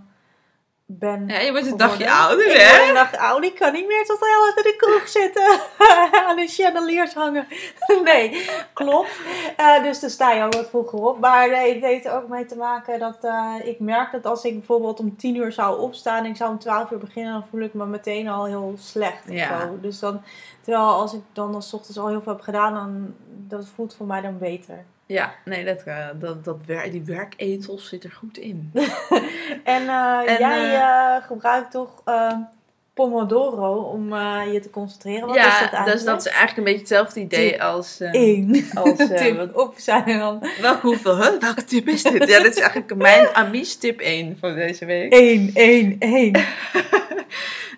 ben. 0.86 1.28
ja, 1.28 1.38
je 1.38 1.50
wordt 1.50 1.66
een 1.66 1.80
geworden. 1.80 1.98
dagje 1.98 2.12
ouder, 2.12 2.46
Ik 2.46 2.56
hè? 2.56 2.88
een 2.88 2.94
dag 2.94 3.16
ouder. 3.16 3.50
Ik 3.50 3.54
kan 3.54 3.72
niet 3.72 3.86
meer 3.86 4.04
tot 4.04 4.20
heel 4.20 4.46
in 4.46 4.62
de 4.62 4.74
kroeg 4.76 5.08
zitten. 5.08 5.60
aan 6.26 6.36
de 6.36 6.46
chandeliers 6.46 7.14
hangen. 7.14 7.46
nee, 8.04 8.48
klopt. 8.72 9.10
Eh, 9.56 9.82
dus 9.82 10.00
dan 10.00 10.10
sta 10.10 10.32
je 10.32 10.44
ook 10.44 10.54
wat 10.54 10.68
vroeger 10.68 10.98
op. 10.98 11.18
Maar 11.18 11.50
nee, 11.50 11.74
het 11.74 11.82
heeft 11.82 12.04
er 12.04 12.12
ook 12.12 12.28
mee 12.28 12.44
te 12.44 12.56
maken 12.56 12.98
dat 12.98 13.18
ik 13.64 13.80
merk 13.80 14.12
dat 14.12 14.26
als 14.26 14.44
ik 14.44 14.52
bijvoorbeeld 14.52 15.00
om 15.00 15.16
10 15.16 15.34
uur 15.36 15.52
zou 15.52 15.80
opstaan 15.80 16.24
en 16.24 16.30
ik 16.30 16.36
zou 16.36 16.50
om 16.50 16.58
12 16.58 16.90
uur 16.90 16.98
beginnen, 16.98 17.32
dan 17.32 17.46
voel 17.50 17.60
ik 17.60 17.74
me 17.74 17.86
meteen 17.86 18.28
al 18.28 18.44
heel 18.44 18.74
slecht. 18.78 19.24
Ja. 19.28 19.60
zo. 19.60 19.78
Dus 19.80 19.98
dan, 19.98 20.22
terwijl 20.62 20.84
als 20.84 21.12
ik 21.12 21.22
dan 21.32 21.54
als 21.54 21.72
ochtends 21.74 21.98
al 21.98 22.08
heel 22.08 22.22
veel 22.22 22.32
heb 22.32 22.42
gedaan, 22.42 22.74
dan 22.74 23.14
dat 23.48 23.66
voelt 23.74 23.94
voor 23.94 24.06
mij 24.06 24.20
dan 24.20 24.38
beter. 24.38 24.84
Ja, 25.06 25.34
nee, 25.44 25.64
dat, 25.64 25.82
eh, 25.82 26.06
dat, 26.14 26.44
dat 26.44 26.58
wer 26.66 26.90
die 26.90 27.02
werketels 27.02 27.88
zit 27.88 28.04
er 28.04 28.12
goed 28.12 28.38
in. 28.38 28.70
En, 29.64 29.88
eh, 29.88 30.22
En, 30.26 30.38
jij 30.38 30.74
eh, 30.74 31.26
gebruikt 31.26 31.70
toch 31.70 32.02
Pomodoro 32.94 33.72
om 33.74 34.14
je 34.52 34.60
te 34.62 34.70
concentreren? 34.70 35.26
Wat 35.26 35.36
ja, 35.36 35.46
is 35.46 35.52
dat 35.52 35.60
eigenlijk? 35.60 35.92
dus 35.92 36.04
dat 36.04 36.18
is 36.26 36.32
eigenlijk 36.32 36.56
een 36.56 36.64
beetje 36.64 36.78
hetzelfde 36.78 37.20
idee 37.20 37.50
Tip 37.50 37.60
als... 37.60 37.96
Eén. 38.00 38.66
als 38.74 38.96
tip 39.20 39.36
wat- 39.36 39.52
op 39.52 39.74
zijn 39.76 40.04
en 40.04 40.18
dan 40.18 40.48
welke 40.60 40.86
hoeveel? 40.86 41.16
Huh? 41.16 41.40
Welke 41.40 41.64
tip 41.64 41.88
is 41.88 42.02
dit? 42.02 42.28
Ja, 42.28 42.42
dit 42.42 42.54
is 42.56 42.60
eigenlijk 42.60 42.94
mijn 42.96 43.34
Amis 43.34 43.76
tip 43.76 44.00
1 44.00 44.36
van 44.40 44.54
deze 44.54 44.84
week. 44.84 45.12
één, 45.12 45.50
één, 45.54 45.96
één. 45.98 46.32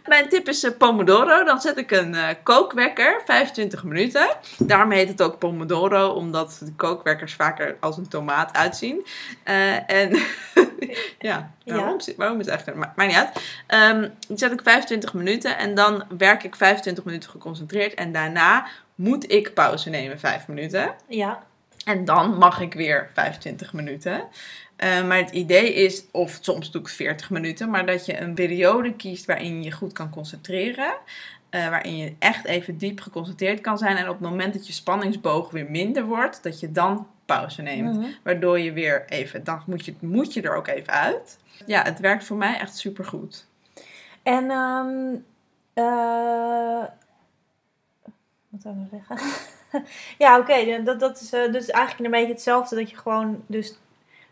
Mijn 0.08 0.28
tip 0.28 0.48
is 0.48 0.64
eh, 0.64 0.70
Pomodoro. 0.78 1.44
Dan 1.44 1.60
zet 1.60 1.76
ik 1.78 1.90
een 1.90 2.14
eh, 2.14 2.28
kookwekker, 2.42 3.22
25 3.24 3.84
minuten. 3.84 4.28
Daarom 4.58 4.90
heet 4.90 5.08
het 5.08 5.22
ook 5.22 5.38
Pomodoro, 5.38 6.08
omdat 6.08 6.60
de 6.64 6.72
kookwekkers 6.76 7.34
vaker 7.34 7.76
als 7.80 7.96
een 7.96 8.08
tomaat 8.08 8.56
uitzien. 8.56 9.06
Eh, 9.44 9.90
en 9.90 10.10
ja, 11.18 11.50
waarom, 11.64 12.00
Ja. 12.04 12.12
waarom 12.16 12.40
is 12.40 12.46
het 12.46 12.54
eigenlijk... 12.54 12.76
Ma 12.78 12.92
maakt 12.96 13.10
niet 13.10 13.18
uit. 13.18 13.30
Ehm, 13.66 14.08
dan 14.28 14.38
zet 14.38 14.52
ik 14.52 14.60
25 14.62 15.14
minuten 15.14 15.58
en 15.58 15.74
dan 15.74 16.04
werk 16.18 16.42
ik 16.42 16.56
25 16.56 17.04
minuten 17.04 17.30
geconcentreerd. 17.30 17.94
En 17.94 18.12
daarna 18.12 18.66
moet 18.94 19.32
ik 19.32 19.54
pauze 19.54 19.90
nemen, 19.90 20.18
5 20.18 20.48
minuten. 20.48 20.94
Ja, 21.08 21.42
En 21.84 22.04
dan 22.04 22.38
mag 22.38 22.60
ik 22.60 22.74
weer 22.74 23.10
25 23.14 23.72
minuten. 23.72 24.22
Eh, 24.78 25.06
maar 25.06 25.18
het 25.18 25.30
idee 25.30 25.74
is, 25.74 26.04
of 26.10 26.38
soms 26.40 26.70
doe 26.70 26.80
ik 26.80 26.88
40 26.88 27.30
minuten, 27.30 27.70
maar 27.70 27.86
dat 27.86 28.06
je 28.06 28.20
een 28.20 28.34
periode 28.34 28.94
kiest 28.94 29.24
waarin 29.26 29.62
je 29.62 29.72
goed 29.72 29.92
kan 29.92 30.10
concentreren. 30.10 30.92
eh, 31.50 31.68
waarin 31.68 31.96
je 31.96 32.14
echt 32.18 32.44
even 32.44 32.78
diep 32.78 33.00
geconcentreerd 33.00 33.60
kan 33.60 33.78
zijn. 33.78 33.96
En 33.96 34.08
op 34.08 34.20
het 34.20 34.28
moment 34.30 34.52
dat 34.54 34.66
je 34.66 34.72
spanningsboog 34.72 35.50
weer 35.50 35.70
minder 35.70 36.04
wordt, 36.04 36.42
dat 36.42 36.60
je 36.60 36.72
dan 36.72 37.06
pauze 37.26 37.62
neemt. 37.62 37.96
Mhm. 37.96 38.06
Waardoor 38.22 38.58
je 38.60 38.72
weer 38.72 39.04
even, 39.08 39.44
dan 39.44 39.62
moet 39.66 39.84
je, 39.84 39.94
moet 40.00 40.32
je 40.32 40.42
er 40.42 40.56
ook 40.56 40.66
even 40.66 40.92
uit. 40.92 41.38
Ja, 41.66 41.82
het 41.82 42.00
werkt 42.00 42.24
voor 42.24 42.36
mij 42.36 42.58
echt 42.58 42.76
super 42.76 43.04
goed. 43.04 43.46
En, 44.22 44.50
ehm 44.50 45.14
eh 45.74 46.84
wat 48.48 48.62
zou 48.62 48.74
ik 48.74 48.90
nou 48.90 49.02
zeggen? 49.06 49.28
ja, 50.24 50.38
oké, 50.38 50.82
dat, 50.84 51.00
dat 51.00 51.20
is 51.20 51.30
dus 51.30 51.70
eigenlijk 51.70 52.04
een 52.04 52.20
beetje 52.20 52.32
hetzelfde. 52.32 52.76
Dat 52.76 52.90
je 52.90 52.96
gewoon 52.96 53.42
dus 53.46 53.78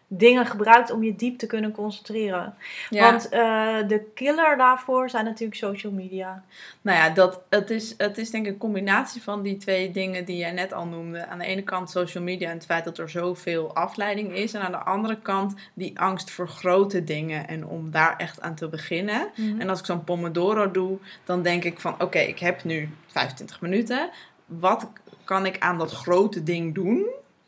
dingen 0.09 0.47
gebruikt 0.47 0.91
om 0.91 1.03
je 1.03 1.17
diep 1.17 1.39
te 1.39 1.47
kunnen 1.47 1.73
concentreren. 1.73 2.55
Ja. 2.91 3.11
Want 3.11 3.29
eh, 3.29 3.89
de 3.89 4.03
killer 4.15 4.57
daarvoor 4.57 5.11
zijn 5.11 5.25
natuurlijk 5.25 5.59
social 5.59 5.93
media. 5.93 6.45
Nou 6.83 6.99
ja, 6.99 7.11
dat, 7.11 7.43
het, 7.49 7.71
is, 7.71 7.95
het 7.97 8.19
is 8.19 8.31
denk 8.31 8.47
ik 8.47 8.53
een 8.53 8.59
combinatie 8.59 9.23
van 9.23 9.43
die 9.43 9.57
twee 9.57 9.91
dingen 9.91 10.25
die 10.25 10.37
jij 10.37 10.53
net 10.53 10.73
al 10.73 10.87
noemde. 10.87 11.27
Aan 11.27 11.39
de 11.39 11.45
ene 11.45 11.63
kant 11.63 11.91
social 11.91 12.25
media 12.25 12.49
en 12.49 12.55
het 12.55 12.65
feit 12.65 12.85
dat 12.85 12.99
er 12.99 13.11
zoveel 13.11 13.75
afleiding 13.75 14.33
is. 14.33 14.55
En 14.55 14.61
aan 14.61 14.73
de 14.73 14.79
andere 14.79 15.21
kant 15.21 15.55
die 15.75 16.01
angst 16.01 16.31
voor 16.31 16.49
grote 16.49 17.05
dingen 17.05 17.49
en 17.49 17.67
om 17.67 17.91
daar 17.91 18.17
echt 18.17 18.41
aan 18.41 18.55
te 18.55 18.69
beginnen. 18.69 19.31
En 19.59 19.69
als 19.69 19.79
ik 19.79 19.85
zo'n 19.85 20.05
Pomodoro 20.05 20.71
doe, 20.71 20.99
dan 21.25 21.43
denk 21.43 21.65
ik 21.65 21.81
van 21.81 22.03
oké, 22.03 22.19
ik 22.19 22.39
heb 22.39 22.65
nu 22.65 22.89
25 23.07 23.61
minuten. 23.61 24.11
Wat 24.47 24.91
kan 25.25 25.47
ik 25.47 25.59
aan 25.59 25.79
dat 25.79 25.93
grote 25.93 26.43
ding 26.43 26.75
doen? 26.75 27.07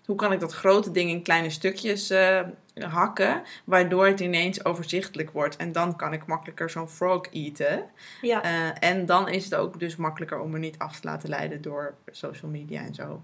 Hoe 0.09 0.17
kan 0.17 0.33
ik 0.33 0.41
dat 0.41 0.53
grote 0.53 0.91
ding 0.91 1.11
in 1.11 1.23
kleine 1.23 1.51
stukjes 1.51 2.11
eh, 2.11 2.41
hakken, 2.75 3.43
waardoor 3.65 4.07
het 4.07 4.21
ineens 4.21 4.65
overzichtelijk 4.65 5.31
wordt. 5.31 5.57
En 5.57 5.73
dan 5.73 5.97
kan 5.97 6.13
ik 6.13 6.27
makkelijker 6.27 6.71
zo'n 6.71 6.89
frog 6.89 7.27
eten. 7.31 7.85
Ja. 8.21 8.43
Eh, 8.43 8.89
en 8.91 9.07
dan 9.07 9.29
is 9.29 9.45
het 9.45 9.55
ook 9.55 9.79
dus 9.79 9.97
makkelijker 9.97 10.41
om 10.41 10.51
me 10.51 10.59
niet 10.59 10.79
af 10.79 11.01
te 11.01 11.07
laten 11.07 11.29
leiden 11.29 11.63
door 11.63 11.95
social 12.07 12.51
media 12.51 12.81
en 12.81 12.95
zo. 12.95 13.23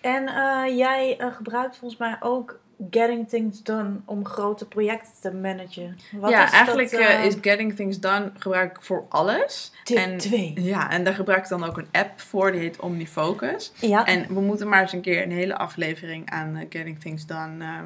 En 0.00 0.26
eh, 0.28 0.76
jij 0.76 1.16
eh, 1.18 1.34
gebruikt 1.34 1.76
volgens 1.76 2.00
mij 2.00 2.16
ook 2.20 2.60
Getting 2.90 3.28
Things 3.28 3.62
Done 3.62 3.90
om 4.04 4.24
grote 4.26 4.66
projecten 4.66 5.12
te 5.20 5.32
managen. 5.32 5.98
Wat 6.12 6.30
ja, 6.30 6.44
is 6.44 6.50
eigenlijk 6.50 6.90
dat, 6.90 7.00
eh, 7.00 7.14
eh, 7.14 7.24
is 7.24 7.34
Getting 7.40 7.74
Things 7.74 8.00
Done 8.00 8.30
gebruik 8.38 8.76
ik 8.76 8.82
voor 8.82 9.04
alles. 9.08 9.72
tip 9.84 9.96
en- 9.96 10.16
2. 10.18 10.52
Ja, 10.56 10.90
en 10.90 11.04
daar 11.04 11.14
gebruik 11.14 11.42
ik 11.42 11.48
dan 11.48 11.64
ook 11.64 11.76
een 11.76 11.88
app 11.92 12.20
voor, 12.20 12.52
die 12.52 12.60
heet 12.60 12.80
OmniFocus. 12.80 13.72
Ja, 13.80 14.06
En 14.06 14.26
we 14.34 14.40
moeten 14.40 14.68
maar 14.68 14.80
eens 14.80 14.92
een 14.92 15.00
keer 15.00 15.22
een 15.22 15.32
hele 15.32 15.56
aflevering 15.56 16.30
aan 16.30 16.66
Getting 16.68 17.00
Things 17.00 17.26
Done 17.26 17.64
ehm 17.64 17.84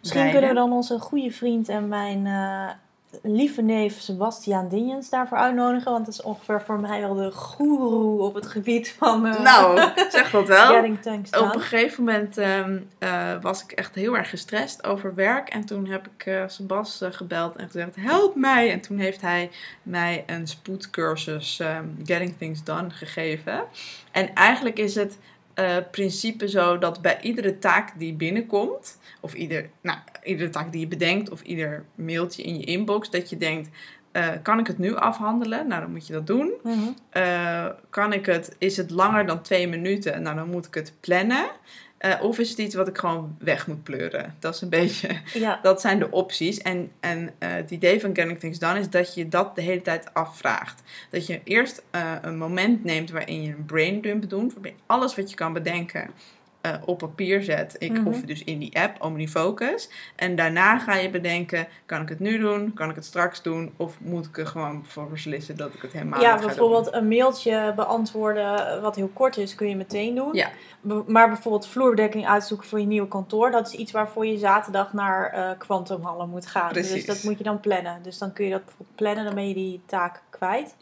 misschien 0.00 0.30
kunnen 0.30 0.48
we 0.48 0.54
dan 0.54 0.72
onze 0.72 0.98
goede 0.98 1.30
vriend 1.30 1.68
en 1.68 1.88
mijn 1.88 2.26
lieve 3.22 3.62
neef 3.62 4.00
Sebastiaan 4.00 4.68
Dinjens 4.68 5.10
daarvoor 5.10 5.38
uitnodigen. 5.38 5.92
Want 5.92 6.04
dat 6.04 6.14
is 6.14 6.22
ongeveer 6.22 6.62
voor 6.62 6.80
mij 6.80 7.00
wel 7.00 7.14
de 7.14 7.32
goeroe 7.32 8.22
op 8.22 8.34
het 8.34 8.46
gebied 8.46 8.94
van 8.98 9.26
eh, 9.26 9.40
Nou, 9.40 9.90
zeg 10.10 10.30
dat 10.30 10.48
wel. 10.48 10.78
Op 10.78 11.54
een 11.54 11.60
gegeven 11.60 12.04
moment 12.04 12.38
ehm, 12.38 12.78
eh, 12.98 13.32
was 13.40 13.62
ik 13.62 13.72
echt 13.72 13.94
heel 13.94 14.16
erg 14.16 14.30
gestrest 14.30 14.84
over 14.84 15.14
werk. 15.14 15.48
En 15.48 15.64
toen 15.64 15.86
heb 15.86 16.08
ik 16.16 16.44
Sebas 16.46 17.00
eh, 17.00 17.12
gebeld 17.12 17.56
en 17.56 17.66
gezegd: 17.66 17.96
Help 17.96 18.34
mij! 18.34 18.72
En 18.72 18.80
toen 18.80 18.98
heeft 18.98 19.20
hij 19.20 19.50
mij 19.82 20.24
een 20.26 20.46
spoedcursus 20.46 21.60
ehm, 21.60 21.84
Getting 22.04 22.34
Things 22.38 22.64
Done 22.64 22.90
gegeven. 22.90 23.64
En 24.12 24.34
eigenlijk 24.34 24.78
is 24.78 24.94
het 24.94 25.18
principe 25.90 26.48
zo 26.48 26.78
dat 26.78 27.02
bij 27.02 27.18
iedere 27.20 27.58
taak 27.58 27.92
die 27.98 28.14
binnenkomt, 28.14 28.98
of 29.20 29.34
ieder, 29.34 29.68
nou, 29.80 29.98
iedere 30.26 30.50
taak 30.50 30.72
die 30.72 30.80
je 30.80 30.88
bedenkt, 30.88 31.30
of 31.30 31.42
ieder 31.42 31.84
mailtje 31.94 32.42
in 32.42 32.58
je 32.58 32.64
inbox, 32.64 33.10
dat 33.10 33.30
je 33.30 33.36
denkt: 33.36 33.68
eh, 34.12 34.28
Kan 34.42 34.58
ik 34.58 34.66
het 34.66 34.78
nu 34.78 34.94
afhandelen? 34.94 35.68
Nou, 35.68 35.80
dan 35.80 35.90
moet 35.90 36.06
je 36.06 36.12
dat 36.12 36.26
doen. 36.26 36.52
Mhm. 36.62 36.78
Eh, 37.10 37.66
kan 37.90 38.12
ik 38.12 38.26
het, 38.26 38.56
is 38.58 38.76
het 38.76 38.90
langer 38.90 39.26
dan 39.26 39.42
twee 39.42 39.68
minuten? 39.68 40.22
Nou, 40.22 40.36
dan 40.36 40.50
moet 40.50 40.66
ik 40.66 40.74
het 40.74 40.92
plannen. 41.00 41.46
Eh, 41.98 42.22
of 42.22 42.38
is 42.38 42.50
het 42.50 42.58
iets 42.58 42.74
wat 42.74 42.88
ik 42.88 42.98
gewoon 42.98 43.36
weg 43.38 43.66
moet 43.66 43.82
pleuren? 43.82 44.34
Dat 44.38 44.54
is 44.54 44.60
een 44.60 44.68
beetje, 44.80 45.08
Ja, 45.32 45.58
dat 45.62 45.80
zijn 45.80 45.98
de 45.98 46.10
opties. 46.10 46.58
En, 46.58 46.90
en 47.00 47.30
het 47.38 47.70
idee 47.70 48.00
van 48.00 48.14
Getting 48.14 48.38
Things 48.38 48.58
Done 48.58 48.78
is 48.78 48.90
dat 48.90 49.14
je 49.14 49.28
dat 49.28 49.54
de 49.54 49.62
hele 49.62 49.82
tijd 49.82 50.14
afvraagt. 50.14 50.82
Dat 51.10 51.26
je 51.26 51.40
eerst 51.44 51.82
een 52.22 52.38
moment 52.38 52.84
neemt 52.84 53.10
waarin 53.10 53.42
je 53.42 53.48
een 53.48 53.64
brain 53.64 54.00
dump 54.00 54.28
doet. 54.28 54.52
Waarbij 54.52 54.74
alles 54.86 55.16
wat 55.16 55.30
je 55.30 55.36
kan 55.36 55.52
bedenken 55.52 56.10
eh, 56.72 56.82
op 56.84 56.98
papier 56.98 57.42
zet. 57.42 57.76
Ik, 57.78 57.92
Mhm. 57.92 58.06
Of 58.06 58.20
dus 58.20 58.44
in 58.44 58.58
die 58.58 58.78
app, 58.80 59.02
OmniFocus. 59.02 59.88
En 60.16 60.36
daarna 60.36 60.78
ga 60.78 60.94
je 60.94 61.10
bedenken, 61.10 61.66
kan 61.86 62.02
ik 62.02 62.08
het 62.08 62.20
nu 62.20 62.38
doen? 62.38 62.74
Kan 62.74 62.90
ik 62.90 62.94
het 62.94 63.04
straks 63.04 63.42
doen? 63.42 63.72
Of 63.76 63.96
moet 64.00 64.26
ik 64.26 64.38
er 64.38 64.46
gewoon 64.46 64.84
voor 64.86 65.08
beslissen 65.10 65.56
dat 65.56 65.74
ik 65.74 65.82
het 65.82 65.92
helemaal 65.92 66.20
ja 66.20 66.32
niet 66.32 66.40
ga 66.40 66.46
bijvoorbeeld 66.46 66.92
een 66.92 67.08
mailtje 67.08 67.72
beantwoorden 67.76 68.80
wat 68.82 68.96
heel 68.96 69.10
kort 69.12 69.36
is, 69.36 69.54
kun 69.54 69.68
je 69.68 69.76
meteen 69.76 70.14
doen. 70.14 70.34
Ja. 70.34 70.48
Be- 70.80 71.02
Maar 71.06 71.28
bijvoorbeeld 71.28 71.66
vloerbedekking 71.66 72.26
uitzoeken 72.28 72.66
voor 72.68 72.80
je 72.80 72.86
nieuwe 72.86 73.08
kantoor, 73.08 73.50
dat 73.50 73.66
is 73.66 73.74
iets 73.74 73.92
waarvoor 73.92 74.26
je 74.26 74.38
zaterdag 74.38 74.92
naar 74.92 75.30
eh 75.32 75.50
Quantumhallen 75.58 76.28
moet 76.28 76.46
gaan. 76.46 76.72
Dus 76.72 76.86
Precies. 76.88 77.06
dat 77.06 77.22
moet 77.22 77.38
je 77.38 77.44
dan 77.44 77.60
plannen. 77.60 78.02
Dus 78.02 78.18
dan 78.18 78.32
kun 78.32 78.44
je 78.44 78.50
dat 78.50 78.64
bijvoorbeeld 78.64 78.96
plannen, 78.96 79.24
dan 79.24 79.34
ben 79.34 79.48
je 79.48 79.54
die 79.54 79.80
taak 79.86 80.22
kwijt. 80.30 80.74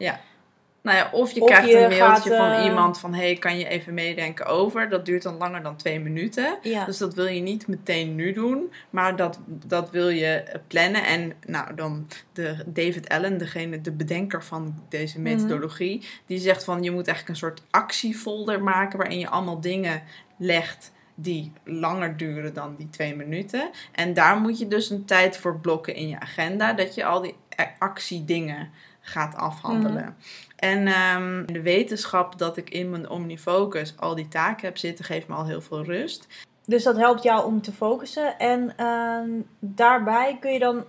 Nou 0.84 0.96
ja, 0.96 1.08
of 1.12 1.32
je 1.32 1.40
Of 1.40 1.48
krijgt 1.48 1.68
je 1.68 1.78
een 1.78 1.98
mailtje 1.98 2.30
gaat, 2.30 2.38
van 2.38 2.50
eh, 2.50 2.64
iemand 2.64 2.98
van... 2.98 3.14
hey, 3.14 3.34
kan 3.36 3.58
je 3.58 3.68
even 3.68 3.94
meedenken 3.94 4.46
over? 4.46 4.88
Dat 4.88 5.06
duurt 5.06 5.22
dan 5.22 5.36
langer 5.36 5.62
dan 5.62 5.76
twee 5.76 6.00
minuten. 6.00 6.58
Ja. 6.62 6.84
Dus 6.84 6.98
dat 6.98 7.14
wil 7.14 7.26
je 7.26 7.40
niet 7.40 7.66
meteen 7.66 8.14
nu 8.14 8.32
doen. 8.32 8.72
Maar 8.90 9.16
dat, 9.16 9.38
dat 9.46 9.90
wil 9.90 10.08
je 10.08 10.44
plannen. 10.66 11.04
En 11.04 11.32
nou, 11.46 11.74
dan 11.74 12.08
de 12.32 12.56
David 12.66 13.08
Allen, 13.08 13.38
degene, 13.38 13.80
de 13.80 13.92
bedenker 13.92 14.44
van 14.44 14.82
deze 14.88 15.20
Mhm. 15.20 15.22
methodologie... 15.22 16.06
die 16.26 16.38
zegt 16.38 16.64
van, 16.64 16.82
je 16.82 16.90
moet 16.90 17.06
eigenlijk 17.06 17.28
een 17.28 17.48
soort 17.48 17.62
actiefolder 17.70 18.62
maken... 18.62 18.98
waarin 18.98 19.18
je 19.18 19.28
allemaal 19.28 19.60
dingen 19.60 20.02
legt 20.36 20.92
die 21.14 21.52
langer 21.64 22.16
duren 22.16 22.54
dan 22.54 22.74
die 22.78 22.90
twee 22.90 23.16
minuten. 23.16 23.70
En 23.92 24.14
daar 24.14 24.36
moet 24.36 24.58
je 24.58 24.68
dus 24.68 24.90
een 24.90 25.04
tijd 25.04 25.36
voor 25.36 25.58
blokken 25.58 25.94
in 25.94 26.08
je 26.08 26.20
agenda... 26.20 26.72
dat 26.72 26.94
je 26.94 27.04
al 27.04 27.20
die 27.20 27.34
actiedingen 27.78 28.70
gaat 29.04 29.34
afhandelen. 29.34 30.16
En 30.56 30.86
ehm, 30.86 31.46
de 31.46 31.62
wetenschap 31.62 32.38
dat 32.38 32.56
ik 32.56 32.70
in 32.70 32.90
mijn 32.90 33.08
OmniFocus 33.08 33.94
al 33.96 34.14
die 34.14 34.28
taken 34.28 34.66
heb 34.66 34.78
zitten, 34.78 35.04
geeft 35.04 35.28
me 35.28 35.34
al 35.34 35.46
heel 35.46 35.60
veel 35.60 35.84
rust. 35.84 36.26
Dus 36.66 36.82
dat 36.82 36.96
helpt 36.96 37.22
jou 37.22 37.46
om 37.46 37.62
te 37.62 37.72
focussen. 37.72 38.38
En 38.38 38.72
ehm, 38.76 39.30
daarbij 39.58 40.36
kun 40.40 40.52
je 40.52 40.58
dan 40.58 40.84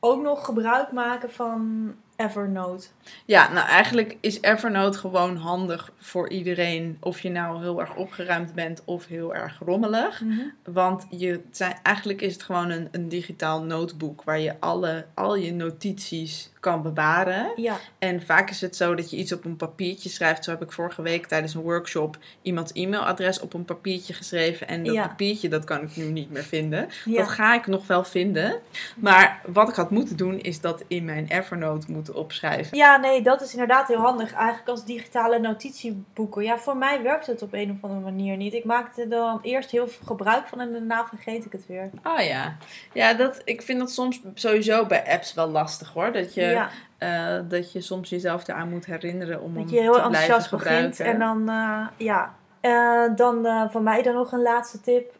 ook 0.00 0.22
nog 0.22 0.44
gebruik 0.44 0.92
maken 0.92 1.30
van 1.30 1.92
Evernote. 2.16 2.86
Ja, 3.24 3.52
nou 3.52 3.68
eigenlijk 3.68 4.16
is 4.20 4.40
Evernote 4.40 4.98
gewoon 4.98 5.36
handig 5.36 5.92
voor 5.98 6.28
iedereen. 6.28 6.96
Of 7.00 7.20
je 7.20 7.30
nou 7.30 7.60
heel 7.60 7.80
erg 7.80 7.94
opgeruimd 7.94 8.54
bent 8.54 8.82
of 8.84 9.06
heel 9.06 9.34
erg 9.34 9.58
rommelig. 9.64 10.22
Want 10.64 11.06
je, 11.10 11.40
zijn, 11.50 11.78
eigenlijk 11.82 12.20
is 12.20 12.32
het 12.32 12.42
gewoon 12.42 12.70
een, 12.70 12.88
een 12.90 13.08
digitaal 13.08 13.62
notebook 13.62 14.22
waar 14.22 14.40
je 14.40 14.60
alle, 14.60 15.06
al 15.14 15.36
je 15.36 15.52
notities 15.52 16.51
kan 16.62 16.82
bewaren. 16.82 17.52
Ja, 17.56 17.76
En 17.98 18.22
vaak 18.22 18.50
is 18.50 18.60
het 18.60 18.76
zo 18.76 18.94
dat 18.94 19.10
je 19.10 19.16
iets 19.16 19.32
op 19.32 19.44
een 19.44 19.56
papiertje 19.56 20.08
schrijft. 20.08 20.44
Zo 20.44 20.50
heb 20.50 20.62
ik 20.62 20.72
vorige 20.72 21.02
week 21.02 21.26
tijdens 21.26 21.54
een 21.54 21.60
workshop 21.62 22.16
iemands 22.42 22.72
e-mailadres 22.72 23.40
op 23.40 23.54
een 23.54 23.64
papiertje 23.64 24.14
geschreven. 24.14 24.68
En 24.68 24.84
dat 24.84 24.94
Ja. 24.94 25.06
papiertje, 25.06 25.48
dat 25.48 25.64
kan 25.64 25.82
ik 25.82 25.96
nu 25.96 26.04
niet 26.04 26.30
meer 26.30 26.42
vinden. 26.42 26.88
ja. 27.04 27.18
Dat 27.18 27.28
ga 27.28 27.54
ik 27.54 27.66
nog 27.66 27.86
wel 27.86 28.04
vinden. 28.04 28.60
Maar 28.96 29.40
wat 29.46 29.68
ik 29.68 29.74
had 29.74 29.90
moeten 29.90 30.16
doen, 30.16 30.40
is 30.40 30.60
dat 30.60 30.84
in 30.86 31.04
mijn 31.04 31.26
Evernote 31.28 31.92
moeten 31.92 32.14
opschrijven. 32.14 32.76
Ja, 32.76 32.96
nee, 32.96 33.22
dat 33.22 33.42
is 33.42 33.52
inderdaad 33.52 33.88
heel 33.88 34.00
handig. 34.00 34.32
Eigenlijk 34.32 34.68
als 34.68 34.84
digitale 34.84 35.38
notitieboeken. 35.38 36.42
Ja, 36.42 36.58
voor 36.58 36.76
mij 36.76 37.02
werkt 37.02 37.26
het 37.26 37.42
op 37.42 37.52
een 37.52 37.70
of 37.70 37.76
andere 37.90 38.00
manier 38.00 38.36
niet. 38.36 38.54
Ik 38.54 38.64
maakte 38.64 39.02
er 39.02 39.08
dan 39.08 39.38
eerst 39.42 39.70
heel 39.70 39.88
veel 39.88 40.06
gebruik 40.06 40.46
van 40.46 40.60
en 40.60 40.72
daarna 40.72 41.06
vergeet 41.06 41.44
ik 41.44 41.52
het 41.52 41.66
weer. 41.66 41.90
Oh 42.04 42.20
ja. 42.20 42.56
Ja, 42.92 43.14
dat, 43.14 43.40
ik 43.44 43.62
vind 43.62 43.78
dat 43.78 43.90
soms 43.92 44.20
sowieso 44.34 44.86
bij 44.86 45.04
apps 45.06 45.34
wel 45.34 45.48
lastig 45.48 45.92
hoor. 45.92 46.12
Dat 46.12 46.34
je, 46.34 46.51
ja, 46.52 46.68
eh, 46.98 47.40
dat 47.48 47.72
je 47.72 47.80
soms 47.80 48.10
jezelf 48.10 48.48
eraan 48.48 48.68
moet 48.68 48.86
herinneren 48.86 49.40
om 49.40 49.54
dat 49.54 49.70
je 49.70 49.80
heel 49.80 49.92
te 49.92 49.98
blijven 49.98 50.20
enthousiast 50.20 50.50
begint 50.50 51.00
en 51.00 51.18
dan, 51.18 51.48
eh, 51.48 51.86
ja. 51.96 52.34
Eh, 52.60 53.16
dan 53.16 53.46
van 53.70 53.82
mij 53.82 54.02
dan 54.02 54.14
nog 54.14 54.32
een 54.32 54.42
laatste 54.42 54.80
tip. 54.80 55.14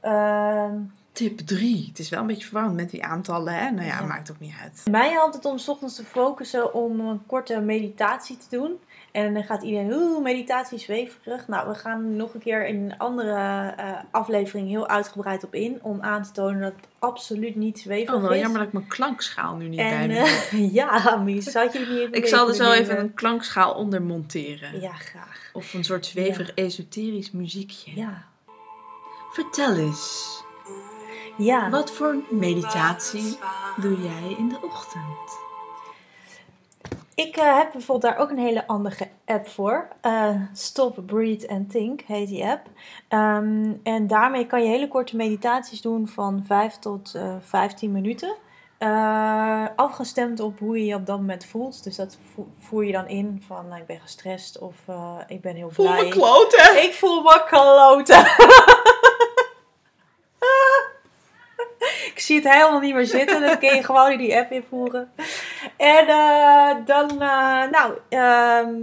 Tip 1.12 1.38
3. 1.38 1.86
Het 1.88 1.98
is 1.98 2.08
wel 2.08 2.20
een 2.20 2.26
beetje 2.26 2.44
verwarrend 2.44 2.76
met 2.76 2.90
die 2.90 3.04
aantallen, 3.04 3.54
hè? 3.54 3.70
Nou 3.70 3.86
ja, 3.86 3.98
Ja. 4.00 4.06
maakt 4.06 4.30
ook 4.30 4.40
niet 4.40 4.54
uit. 4.62 4.82
Mij 4.90 5.10
helpt 5.10 5.34
het 5.34 5.44
om 5.44 5.58
's 5.58 5.68
ochtends 5.68 5.94
te 5.94 6.04
focussen 6.04 6.74
om 6.74 7.00
een 7.00 7.26
korte 7.26 7.60
meditatie 7.60 8.36
te 8.36 8.56
doen. 8.56 8.78
En 9.12 9.34
dan 9.34 9.44
gaat 9.44 9.62
iedereen, 9.62 9.92
oeh, 9.92 10.22
meditatie 10.22 10.78
zweverig. 10.78 11.48
Nou, 11.48 11.68
we 11.68 11.74
gaan 11.74 12.16
nog 12.16 12.34
een 12.34 12.40
keer 12.40 12.66
in 12.66 12.76
een 12.76 12.98
andere 12.98 13.74
eh, 13.76 13.90
aflevering 14.10 14.68
heel 14.68 14.88
uitgebreid 14.88 15.44
op 15.44 15.54
in. 15.54 15.78
Om 15.82 16.00
aan 16.02 16.22
te 16.22 16.30
tonen 16.32 16.60
dat 16.60 16.72
het 16.72 16.86
absoluut 16.98 17.56
niet 17.56 17.78
zweverig 17.78 18.14
Oh, 18.14 18.22
wel 18.22 18.32
is. 18.32 18.40
jammer 18.40 18.58
dat 18.58 18.66
ik 18.66 18.72
mijn 18.74 18.86
klankschaal 18.86 19.56
nu 19.56 19.68
niet 19.68 19.76
bij 19.76 20.06
me 20.06 20.16
eh, 20.16 20.24
heb. 20.50 20.50
ja, 20.80 21.16
Mies, 21.16 21.44
zou 21.44 21.68
je 21.72 21.78
niet 21.78 21.88
even 21.88 22.12
Ik 22.14 22.26
zal 22.26 22.48
er 22.48 22.54
zo 22.54 22.64
kunnen 22.64 22.80
even 22.82 22.98
een 22.98 23.14
klankschaal 23.14 23.74
onder 23.74 24.02
monteren. 24.02 24.80
Ja, 24.80 24.92
graag. 24.92 25.50
Of 25.52 25.74
een 25.74 25.84
soort 25.84 26.06
zweverig 26.06 26.54
esoterisch 26.54 27.30
muziekje. 27.30 27.94
Ja. 27.94 28.22
Vertel 29.32 29.76
eens, 29.76 30.42
Ja. 31.36 31.70
wat 31.70 31.90
voor 31.92 32.16
meditatie 32.30 33.38
doe 33.76 34.00
jij 34.02 34.34
in 34.38 34.48
de 34.48 34.58
ochtend? 34.62 35.40
Ik 37.14 37.36
eh, 37.36 37.56
heb 37.56 37.72
bijvoorbeeld 37.72 38.12
daar 38.14 38.22
ook 38.22 38.30
een 38.30 38.38
hele 38.38 38.64
handige 38.66 39.08
app 39.26 39.48
voor. 39.48 39.88
Eh, 40.00 40.28
Stop, 40.52 40.98
Breathe 41.06 41.48
and 41.48 41.70
Think 41.70 42.00
heet 42.00 42.28
die 42.28 42.44
app. 42.44 42.66
Ehm, 43.08 43.72
en 43.82 44.06
daarmee 44.06 44.46
kan 44.46 44.62
je 44.62 44.68
hele 44.68 44.88
korte 44.88 45.16
meditaties 45.16 45.80
doen 45.80 46.08
van 46.08 46.44
5 46.46 46.74
tot 46.78 47.14
eh 47.14 47.34
15 47.40 47.92
minuten. 47.92 48.34
Afgestemd 49.76 50.40
op 50.40 50.58
hoe 50.58 50.78
je 50.78 50.84
je 50.84 50.94
op 50.94 51.06
dat 51.06 51.18
moment 51.18 51.44
voelt. 51.44 51.84
Dus 51.84 51.96
dat 51.96 52.18
vo- 52.34 52.48
voer 52.58 52.84
je 52.84 52.92
dan 52.92 53.08
in 53.08 53.42
van 53.46 53.68
nou, 53.68 53.80
ik 53.80 53.86
ben 53.86 54.00
gestrest 54.00 54.58
of 54.58 54.74
ik 55.26 55.40
ben 55.40 55.54
heel 55.56 55.70
Voel 55.70 55.86
blij. 55.86 56.02
me 56.02 56.08
kloten! 56.08 56.82
Ik 56.82 56.94
voel 56.94 57.22
me 57.22 57.42
kloten. 57.48 58.20
ik 62.11 62.11
zie 62.22 62.36
het 62.36 62.52
helemaal 62.52 62.80
niet 62.80 62.94
meer 62.94 63.06
zitten. 63.06 63.40
Dan 63.40 63.58
kun 63.58 63.74
je 63.74 63.84
gewoon 63.92 64.10
in 64.10 64.18
die 64.18 64.36
app 64.36 64.50
invoeren. 64.50 65.12
En 65.76 66.06
eh, 66.08 66.76
dan 66.84 67.10
eh, 67.10 67.70
nou, 67.70 67.98
ehm, 68.08 68.74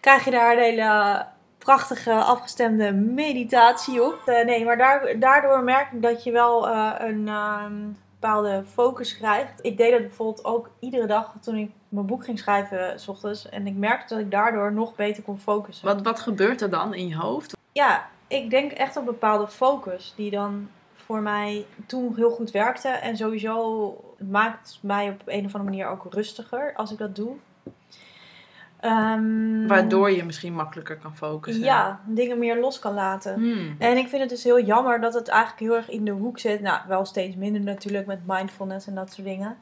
krijg 0.00 0.24
je 0.24 0.30
daar 0.30 0.52
een 0.52 0.62
hele 0.62 1.24
prachtige 1.58 2.12
afgestemde 2.12 2.92
meditatie 2.92 4.02
op. 4.02 4.18
Eh, 4.26 4.44
nee, 4.44 4.64
maar 4.64 4.76
daar, 4.76 5.18
daardoor 5.18 5.62
merk 5.64 5.92
ik 5.92 6.02
dat 6.02 6.24
je 6.24 6.32
wel 6.32 6.68
een 7.00 7.28
ehm, 7.28 7.74
bepaalde 8.20 8.64
focus 8.72 9.16
krijgt. 9.16 9.58
Ik 9.64 9.76
deed 9.76 9.90
dat 9.90 10.00
bijvoorbeeld 10.00 10.44
ook 10.44 10.70
iedere 10.78 11.06
dag 11.06 11.32
toen 11.40 11.56
ik 11.56 11.70
mijn 11.88 12.06
boek 12.06 12.24
ging 12.24 12.38
schrijven 12.38 13.00
s 13.00 13.08
ochtends. 13.08 13.48
En 13.48 13.66
ik 13.66 13.76
merkte 13.76 14.14
dat 14.14 14.22
ik 14.22 14.30
daardoor 14.30 14.72
nog 14.72 14.94
beter 14.94 15.22
kon 15.22 15.38
focussen. 15.38 15.86
Wat, 15.86 16.02
wat 16.02 16.20
gebeurt 16.20 16.60
er 16.60 16.70
dan 16.70 16.94
in 16.94 17.08
je 17.08 17.16
hoofd? 17.16 17.56
Ja, 17.72 18.08
ik 18.26 18.50
denk 18.50 18.72
echt 18.72 18.96
op 18.96 19.04
bepaalde 19.04 19.48
focus 19.48 20.12
die 20.16 20.30
dan 20.30 20.68
voor 21.10 21.22
mij 21.22 21.66
toen 21.86 22.14
heel 22.16 22.30
goed 22.30 22.50
werkte. 22.50 22.88
En 22.88 23.16
sowieso 23.16 24.14
maakt 24.18 24.78
mij 24.82 25.08
op 25.08 25.22
een 25.26 25.44
of 25.44 25.54
andere 25.54 25.64
manier 25.64 25.86
ook 25.86 26.06
rustiger 26.12 26.72
als 26.74 26.92
ik 26.92 26.98
dat 26.98 27.16
doe. 27.16 27.36
Ehm, 28.80 29.66
Waardoor 29.66 30.10
je 30.10 30.24
misschien 30.24 30.54
makkelijker 30.54 30.96
kan 30.96 31.16
focussen. 31.16 31.64
Ja, 31.64 32.00
dingen 32.06 32.38
meer 32.38 32.60
los 32.60 32.78
kan 32.78 32.94
laten. 32.94 33.34
Hmm. 33.34 33.76
En 33.78 33.96
ik 33.96 34.08
vind 34.08 34.20
het 34.20 34.30
dus 34.30 34.44
heel 34.44 34.60
jammer 34.60 35.00
dat 35.00 35.14
het 35.14 35.28
eigenlijk 35.28 35.60
heel 35.60 35.76
erg 35.76 35.90
in 35.90 36.04
de 36.04 36.10
hoek 36.10 36.38
zit. 36.38 36.60
Nou, 36.60 36.80
wel 36.88 37.04
steeds 37.04 37.36
minder 37.36 37.60
natuurlijk 37.60 38.06
met 38.06 38.26
mindfulness 38.26 38.86
en 38.86 38.94
dat 38.94 39.12
soort 39.12 39.26
dingen. 39.26 39.56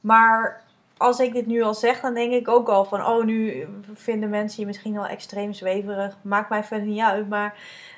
Maar 0.00 0.62
als 0.96 1.18
ik 1.20 1.32
dit 1.32 1.46
nu 1.46 1.62
al 1.62 1.74
zeg, 1.74 2.00
dan 2.00 2.14
denk 2.14 2.32
ik 2.32 2.48
ook 2.48 2.68
al 2.68 2.84
van... 2.84 3.06
Oh, 3.06 3.24
nu 3.24 3.66
vinden 3.94 4.30
mensen 4.30 4.60
je 4.60 4.66
misschien 4.66 4.94
wel 4.94 5.06
extreem 5.06 5.52
zweverig. 5.52 6.16
Maakt 6.22 6.48
mij 6.48 6.64
verder 6.64 6.86
niet 6.86 7.00
uit. 7.00 7.28
Maar 7.28 7.54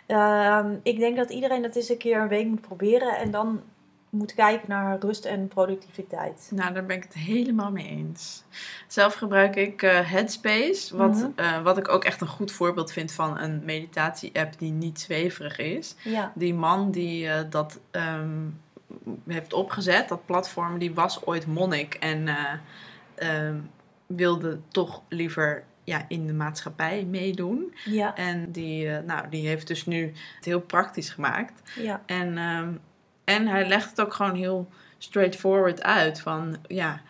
ehm, 0.06 0.74
ik 0.82 0.98
denk 0.98 1.16
dat 1.16 1.30
iedereen 1.30 1.62
dat 1.62 1.76
eens 1.76 1.88
een 1.88 1.96
keer 1.98 2.20
een 2.20 2.28
week 2.28 2.46
moet 2.46 2.60
proberen. 2.60 3.16
En 3.18 3.30
dan 3.30 3.62
moet 4.10 4.34
kijken 4.34 4.68
naar 4.68 4.98
rust 5.00 5.24
en 5.24 5.48
productiviteit. 5.48 6.50
Nou, 6.54 6.74
daar 6.74 6.86
ben 6.86 6.96
ik 6.96 7.02
het 7.02 7.14
helemaal 7.14 7.70
mee 7.70 7.86
eens. 7.88 8.42
Zelf 8.86 9.14
gebruik 9.14 9.56
ik 9.56 9.82
eh, 9.82 10.10
Headspace, 10.10 10.96
wat, 10.96 11.14
Mhm. 11.14 11.26
eh, 11.36 11.62
wat 11.62 11.78
ik 11.78 11.88
ook 11.88 12.04
echt 12.04 12.20
een 12.20 12.26
goed 12.26 12.52
voorbeeld 12.52 12.92
vind 12.92 13.12
van 13.12 13.38
een 13.38 13.62
meditatie-app 13.64 14.58
die 14.58 14.72
niet 14.72 15.00
zweverig 15.00 15.58
is. 15.58 15.94
Ja, 16.04 16.32
Die 16.34 16.54
man 16.54 16.90
die 16.90 17.28
eh, 17.28 17.40
dat 17.50 17.78
ehm, 17.90 18.28
heeft 19.26 19.52
opgezet, 19.52 20.08
dat 20.08 20.26
platform, 20.26 20.78
die 20.78 20.94
was 20.94 21.24
ooit 21.26 21.46
monnik 21.46 21.94
en 21.94 22.28
eh, 22.28 22.52
ehm, 23.14 23.56
wilde 24.06 24.58
toch 24.68 25.02
liever 25.08 25.64
ja, 25.86 26.04
in 26.08 26.26
de 26.26 26.32
maatschappij 26.32 27.04
meedoen. 27.04 27.74
ja, 27.84 28.14
En 28.14 28.52
die, 28.52 28.88
eh, 28.90 29.02
nou, 29.04 29.28
die 29.28 29.46
heeft 29.48 29.66
dus 29.66 29.86
nu 29.86 30.12
het 30.36 30.44
heel 30.44 30.60
praktisch 30.60 31.10
gemaakt. 31.10 31.62
ja. 31.80 32.02
En, 32.06 32.38
ehm, 32.38 32.68
en 33.24 33.46
hij 33.46 33.68
legt 33.68 33.90
het 33.90 34.00
ook 34.00 34.14
gewoon 34.14 34.34
heel 34.34 34.68
straightforward 34.98 35.82
uit. 35.82 36.20
Van 36.20 36.56
ja, 36.66 37.00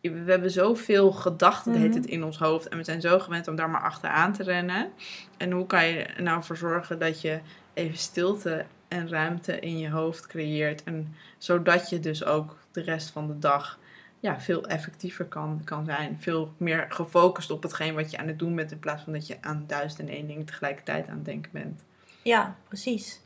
we 0.00 0.22
hebben 0.26 0.50
zoveel 0.50 1.12
gedachten 1.12 1.72
hele 1.72 1.84
Mhm. 1.84 1.92
tijd 1.92 2.06
in 2.06 2.24
ons 2.24 2.38
hoofd. 2.38 2.68
En 2.68 2.76
we 2.78 2.84
zijn 2.84 3.00
zo 3.00 3.18
gewend 3.18 3.48
om 3.48 3.56
daar 3.56 3.70
maar 3.70 3.82
achteraan 3.82 4.32
te 4.32 4.42
rennen. 4.42 4.88
En 5.36 5.50
hoe 5.50 5.66
kan 5.66 5.86
je 5.86 6.02
er 6.02 6.22
nou 6.22 6.42
voor 6.44 6.56
zorgen 6.56 6.98
dat 6.98 7.20
je 7.20 7.40
even 7.74 7.98
stilte 7.98 8.64
en 8.88 9.08
ruimte 9.08 9.58
in 9.60 9.78
je 9.78 9.90
hoofd 9.90 10.26
creëert. 10.26 10.84
En 10.84 11.14
zodat 11.38 11.90
je 11.90 12.00
dus 12.00 12.24
ook 12.24 12.56
de 12.72 12.80
rest 12.82 13.10
van 13.10 13.26
de 13.26 13.38
dag 13.38 13.78
ja, 14.22 14.40
veel 14.40 14.66
effectiever 14.66 15.24
kan, 15.24 15.60
kan 15.64 15.84
zijn. 15.84 16.16
Veel 16.20 16.52
meer 16.56 16.86
gefocust 16.88 17.50
op 17.50 17.62
hetgeen 17.62 17.94
wat 17.94 18.10
je 18.10 18.18
aan 18.18 18.26
het 18.26 18.38
doen 18.38 18.54
bent. 18.54 18.70
In 18.72 18.78
plaats 18.78 19.02
van 19.02 19.12
dat 19.12 19.26
je 19.26 19.36
aan 19.40 19.64
duizend 19.66 20.00
en 20.00 20.08
één 20.08 20.26
ding 20.26 20.46
tegelijkertijd 20.46 21.08
aan 21.08 21.14
het 21.16 21.24
denken 21.24 21.50
bent. 21.52 21.82
Ja, 22.22 22.54
precies. 22.68 23.20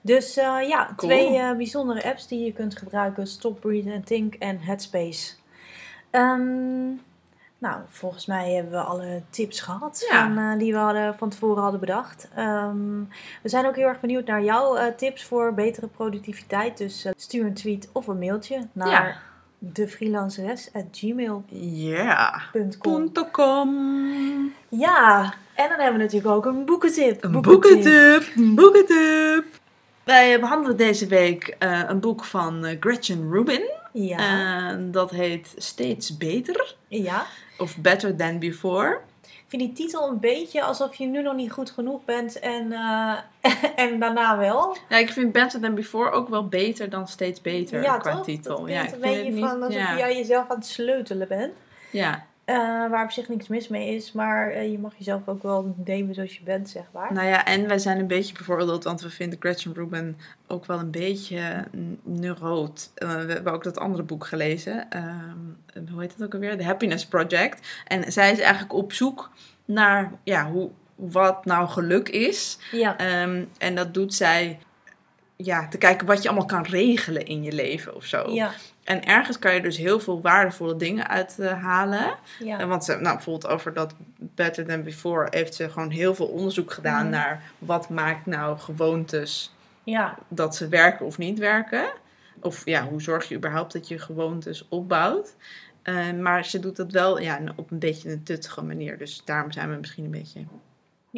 Dus 0.00 0.36
eh, 0.36 0.68
ja, 0.68 0.84
Cool. 0.96 0.96
twee 0.96 1.38
eh, 1.38 1.56
bijzondere 1.56 2.04
apps 2.04 2.26
die 2.28 2.44
je 2.44 2.52
kunt 2.52 2.76
gebruiken. 2.78 3.26
Stop, 3.26 3.60
Breathe 3.60 3.92
and 3.92 4.06
Think 4.06 4.34
en 4.34 4.60
Headspace. 4.60 5.34
Ehm, 6.10 6.84
nou, 7.58 7.80
volgens 7.88 8.26
mij 8.26 8.52
hebben 8.52 8.72
we 8.72 8.78
alle 8.80 9.22
tips 9.30 9.60
gehad 9.60 10.06
Ja. 10.10 10.22
van, 10.26 10.38
eh, 10.38 10.58
die 10.58 10.72
we 10.72 10.78
hadden, 10.78 11.14
van 11.18 11.28
tevoren 11.30 11.62
hadden 11.62 11.80
bedacht. 11.80 12.28
Ehm, 12.34 12.98
we 13.42 13.48
zijn 13.48 13.66
ook 13.66 13.76
heel 13.76 13.88
erg 13.88 14.00
benieuwd 14.00 14.26
naar 14.26 14.42
jouw 14.42 14.94
tips 14.96 15.24
voor 15.24 15.54
betere 15.54 15.86
productiviteit. 15.86 16.78
Dus 16.78 17.06
stuur 17.16 17.46
een 17.46 17.54
tweet 17.54 17.88
of 17.92 18.06
een 18.06 18.18
mailtje 18.18 18.66
naar 18.72 18.88
Ja. 18.90 19.16
defreelanceres.gmail.com 19.72 21.44
Ja. 21.82 22.42
.com. 23.32 24.52
Ja, 24.68 25.34
en 25.54 25.68
dan 25.68 25.78
hebben 25.78 25.92
we 25.96 26.02
natuurlijk 26.04 26.34
ook 26.34 26.46
een 26.46 26.64
boekentip. 26.64 27.24
Een 27.24 27.40
boekentip. 27.42 28.32
Een 28.36 28.54
boekentip. 28.54 29.44
Wij 30.04 30.40
behandelen 30.40 30.76
deze 30.76 31.06
week 31.06 31.56
eh, 31.58 31.80
een 31.86 32.00
boek 32.00 32.24
van 32.24 32.64
eh, 32.64 32.76
Gretchen 32.80 33.30
Rubin. 33.30 33.70
Ja, 33.92 34.18
En 34.68 34.90
dat 34.90 35.10
heet 35.10 35.54
Steeds 35.56 36.16
Beter. 36.16 36.74
ja. 36.88 37.26
Of 37.58 37.76
Better 37.78 38.16
Than 38.16 38.38
Before. 38.38 39.00
Ik 39.44 39.60
vind 39.60 39.62
die 39.62 39.72
titel 39.72 40.08
een 40.08 40.20
beetje 40.20 40.62
alsof 40.62 40.94
je 40.94 41.06
nu 41.06 41.22
nog 41.22 41.34
niet 41.34 41.52
goed 41.52 41.70
genoeg 41.70 42.04
bent 42.04 42.38
en, 42.38 42.72
eh, 42.72 43.14
en 43.84 44.00
daarna 44.00 44.38
wel. 44.38 44.76
Ja, 44.88 44.96
ik 44.96 45.10
vind 45.10 45.32
Better 45.32 45.60
Than 45.60 45.74
Before 45.74 46.10
ook 46.10 46.28
wel 46.28 46.48
beter 46.48 46.90
dan 46.90 47.08
Steeds 47.08 47.40
Beter 47.40 47.82
ja, 47.82 47.96
qua 47.96 48.12
toch? 48.12 48.24
titel. 48.24 48.60
Dat 48.60 48.68
ja, 48.68 48.82
ik 48.82 48.92
een 48.92 49.00
vind 49.00 49.24
beetje 49.24 49.38
van 49.38 49.62
alsof 49.62 49.80
ja. 49.80 49.96
jij 49.96 50.16
jezelf 50.16 50.50
aan 50.50 50.56
het 50.56 50.66
sleutelen 50.66 51.28
bent. 51.28 51.52
Ja, 51.90 52.26
Eh, 52.44 52.56
waar 52.90 53.04
op 53.04 53.10
zich 53.10 53.28
niks 53.28 53.48
mis 53.48 53.68
mee 53.68 53.94
is, 53.94 54.12
maar 54.12 54.50
eh, 54.50 54.70
je 54.70 54.78
mag 54.78 54.92
jezelf 54.96 55.28
ook 55.28 55.42
wel 55.42 55.74
nemen 55.84 56.14
zoals 56.14 56.34
je 56.36 56.42
bent, 56.42 56.68
zeg 56.68 56.84
maar. 56.92 57.12
nou 57.12 57.26
ja, 57.28 57.44
en 57.44 57.68
wij 57.68 57.78
zijn 57.78 57.98
een 57.98 58.06
beetje 58.06 58.34
bevoordeeld, 58.34 58.84
want 58.84 59.00
we 59.00 59.10
vinden 59.10 59.38
Gretchen 59.40 59.74
Rubin 59.74 60.16
ook 60.46 60.66
wel 60.66 60.78
een 60.78 60.90
beetje 60.90 61.64
neuroot. 62.02 62.90
Eh, 62.94 63.08
we 63.14 63.32
hebben 63.32 63.52
ook 63.52 63.64
dat 63.64 63.78
andere 63.78 64.02
boek 64.02 64.26
gelezen. 64.26 64.90
ehm, 64.90 65.90
hoe 65.90 66.00
heet 66.00 66.12
het 66.12 66.22
ook 66.24 66.34
alweer? 66.34 66.56
The 66.56 66.64
Happiness 66.64 67.06
Project. 67.06 67.68
En 67.86 68.12
zij 68.12 68.32
is 68.32 68.38
eigenlijk 68.38 68.72
op 68.72 68.92
zoek 68.92 69.30
naar 69.64 70.12
ja, 70.24 70.50
hoe, 70.50 70.70
wat 70.94 71.44
nou 71.44 71.68
geluk 71.68 72.08
is. 72.08 72.58
Ja, 72.72 72.96
Ehm, 72.98 73.44
en 73.58 73.74
dat 73.74 73.94
doet 73.94 74.14
zij 74.14 74.58
ja, 75.36 75.68
te 75.68 75.78
kijken 75.78 76.06
wat 76.06 76.22
je 76.22 76.28
allemaal 76.28 76.46
kan 76.46 76.62
regelen 76.62 77.26
in 77.26 77.42
je 77.42 77.52
leven 77.52 77.94
of 77.94 78.04
zo. 78.04 78.30
ja, 78.30 78.52
En 78.84 79.04
ergens 79.04 79.38
kan 79.38 79.54
je 79.54 79.60
dus 79.62 79.76
heel 79.76 80.00
veel 80.00 80.20
waardevolle 80.20 80.76
dingen 80.76 81.08
uithalen. 81.08 82.14
ja. 82.38 82.66
Want 82.66 82.84
ze, 82.84 82.92
nou, 82.92 83.14
bijvoorbeeld 83.14 83.52
over 83.52 83.72
dat 83.72 83.94
Better 84.18 84.66
Than 84.66 84.82
Before 84.82 85.26
heeft 85.30 85.54
ze 85.54 85.70
gewoon 85.70 85.90
heel 85.90 86.14
veel 86.14 86.26
onderzoek 86.26 86.72
gedaan 86.72 87.02
Mhm. 87.02 87.10
naar 87.10 87.42
wat 87.58 87.88
maakt 87.88 88.26
nou 88.26 88.58
gewoontes 88.58 89.54
ja, 89.84 90.18
dat 90.28 90.56
ze 90.56 90.68
werken 90.68 91.06
of 91.06 91.18
niet 91.18 91.38
werken. 91.38 91.84
Of 92.40 92.64
ja, 92.64 92.84
hoe 92.88 93.02
zorg 93.02 93.28
je 93.28 93.34
überhaupt 93.36 93.72
dat 93.72 93.88
je 93.88 93.98
gewoontes 93.98 94.68
opbouwt. 94.68 95.34
Eh, 95.82 96.12
maar 96.12 96.44
ze 96.44 96.58
doet 96.60 96.76
dat 96.76 96.90
wel 96.92 97.20
ja, 97.20 97.40
op 97.56 97.70
een 97.70 97.78
beetje 97.78 98.10
een 98.12 98.22
tuttige 98.22 98.62
manier. 98.62 98.98
Dus 98.98 99.22
daarom 99.24 99.52
zijn 99.52 99.70
we 99.70 99.76
misschien 99.76 100.04
een 100.04 100.10
beetje... 100.10 100.40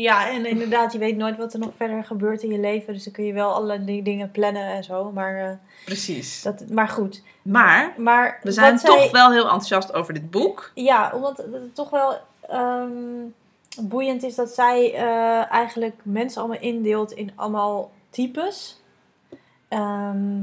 ja, 0.02 0.30
en 0.30 0.46
inderdaad, 0.46 0.92
je 0.92 0.98
weet 0.98 1.16
nooit 1.16 1.36
wat 1.36 1.52
er 1.52 1.58
nog 1.58 1.70
verder 1.76 2.04
gebeurt 2.04 2.42
in 2.42 2.50
je 2.52 2.58
leven. 2.58 2.92
Dus 2.92 3.04
dan 3.04 3.12
kun 3.12 3.24
je 3.24 3.32
wel 3.32 3.52
allerlei 3.54 4.02
dingen 4.02 4.30
plannen 4.30 4.62
en 4.66 4.84
zo. 4.84 5.10
Maar, 5.12 5.36
eh, 5.44 5.50
Precies. 5.84 6.42
dat, 6.42 6.64
maar 6.70 6.88
goed. 6.88 7.22
Maar 7.42 7.94
Maar 7.96 8.40
we 8.42 8.52
zijn 8.52 8.76
toch 8.76 8.98
zij- 9.02 9.10
wel 9.10 9.30
heel 9.30 9.42
enthousiast 9.44 9.92
over 9.94 10.14
dit 10.14 10.30
boek. 10.30 10.70
Ja, 10.74 11.10
omdat 11.14 11.36
het 11.36 11.74
toch 11.74 11.90
wel 11.90 12.14
ehm, 12.48 12.90
boeiend 13.80 14.22
is 14.22 14.34
dat 14.34 14.48
zij 14.50 14.94
eh, 14.94 15.52
eigenlijk 15.52 15.94
mensen 16.02 16.40
allemaal 16.42 16.60
indeelt 16.60 17.12
in 17.12 17.30
allemaal 17.34 17.90
types. 18.10 18.80
Ehm, 19.68 20.36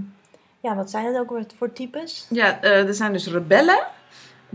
ja, 0.59 0.75
wat 0.75 0.89
zijn 0.89 1.05
het 1.05 1.17
ook 1.17 1.39
voor 1.57 1.73
types? 1.73 2.27
Ja, 2.29 2.61
eh, 2.61 2.87
er 2.87 2.93
zijn 2.93 3.11
dus 3.13 3.27
rebellen, 3.27 3.79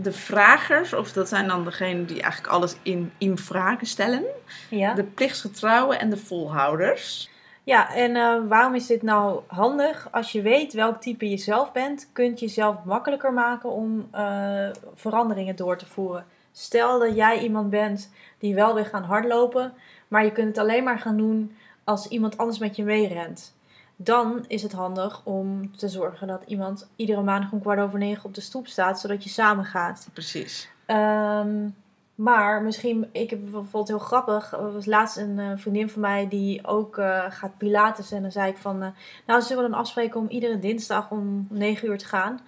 de 0.01 0.11
vragers, 0.11 0.93
of 0.93 1.11
dat 1.11 1.27
zijn 1.29 1.47
dan 1.47 1.63
degenen 1.63 2.05
die 2.05 2.21
eigenlijk 2.21 2.53
alles 2.53 2.75
in, 2.83 3.11
in 3.17 3.37
vragen 3.37 3.87
stellen. 3.87 4.23
Ja, 4.69 4.93
De 4.93 5.03
plichtsgetrouwen 5.03 5.99
en 5.99 6.09
de 6.09 6.17
volhouders. 6.17 7.29
ja 7.63 7.93
en 7.93 8.15
eh, 8.15 8.35
waarom 8.47 8.75
is 8.75 8.87
dit 8.87 9.01
nou 9.01 9.41
handig? 9.47 10.07
Als 10.11 10.31
je 10.31 10.41
weet 10.41 10.73
welk 10.73 11.01
type 11.01 11.29
je 11.29 11.37
zelf 11.37 11.71
bent, 11.71 12.09
kun 12.13 12.25
je 12.25 12.33
jezelf 12.33 12.75
makkelijker 12.83 13.33
maken 13.33 13.69
om 13.69 14.07
eh, 14.11 14.69
veranderingen 14.95 15.55
door 15.55 15.77
te 15.77 15.85
voeren. 15.85 16.25
Stel 16.51 16.99
dat 16.99 17.15
jij 17.15 17.39
iemand 17.39 17.69
bent 17.69 18.11
die 18.37 18.55
wel 18.55 18.73
weer 18.75 18.85
gaan 18.85 19.03
hardlopen, 19.03 19.73
maar 20.07 20.23
je 20.23 20.31
kunt 20.31 20.47
het 20.47 20.57
alleen 20.57 20.83
maar 20.83 20.99
gaan 20.99 21.17
doen 21.17 21.55
als 21.83 22.07
iemand 22.07 22.37
anders 22.37 22.59
met 22.59 22.75
je 22.75 22.83
meerent. 22.83 23.57
Dan 24.01 24.45
is 24.47 24.61
het 24.63 24.71
handig 24.71 25.21
om 25.23 25.77
te 25.77 25.87
zorgen 25.89 26.27
dat 26.27 26.43
iemand 26.47 26.89
iedere 26.95 27.21
maandag 27.21 27.51
om 27.51 27.61
kwart 27.61 27.79
over 27.79 27.99
negen 27.99 28.25
op 28.25 28.33
de 28.35 28.41
stoep 28.41 28.67
staat, 28.67 28.99
zodat 28.99 29.23
je 29.23 29.29
samen 29.29 29.65
gaat. 29.65 30.07
Precies. 30.13 30.69
Ehm, 30.85 31.67
maar 32.15 32.61
misschien, 32.61 33.09
ik 33.11 33.29
heb 33.29 33.39
bijvoorbeeld 33.41 33.87
heel 33.87 33.99
grappig, 33.99 34.51
er 34.51 34.73
was 34.73 34.85
laatst 34.85 35.17
een 35.17 35.39
eh, 35.39 35.51
vriendin 35.55 35.89
van 35.89 36.01
mij 36.01 36.27
die 36.27 36.67
ook 36.67 36.97
eh, 36.97 37.25
gaat 37.29 37.57
pilates. 37.57 38.11
En 38.11 38.21
dan 38.21 38.31
zei 38.31 38.49
ik 38.51 38.57
van, 38.57 38.83
eh, 38.83 38.89
nou 39.27 39.41
zullen 39.41 39.63
we 39.63 39.69
dan 39.69 39.79
afspreken 39.79 40.19
om 40.19 40.27
iedere 40.29 40.59
dinsdag 40.59 41.09
om 41.11 41.47
9 41.49 41.87
uur 41.87 41.97
te 41.97 42.05
gaan. 42.05 42.39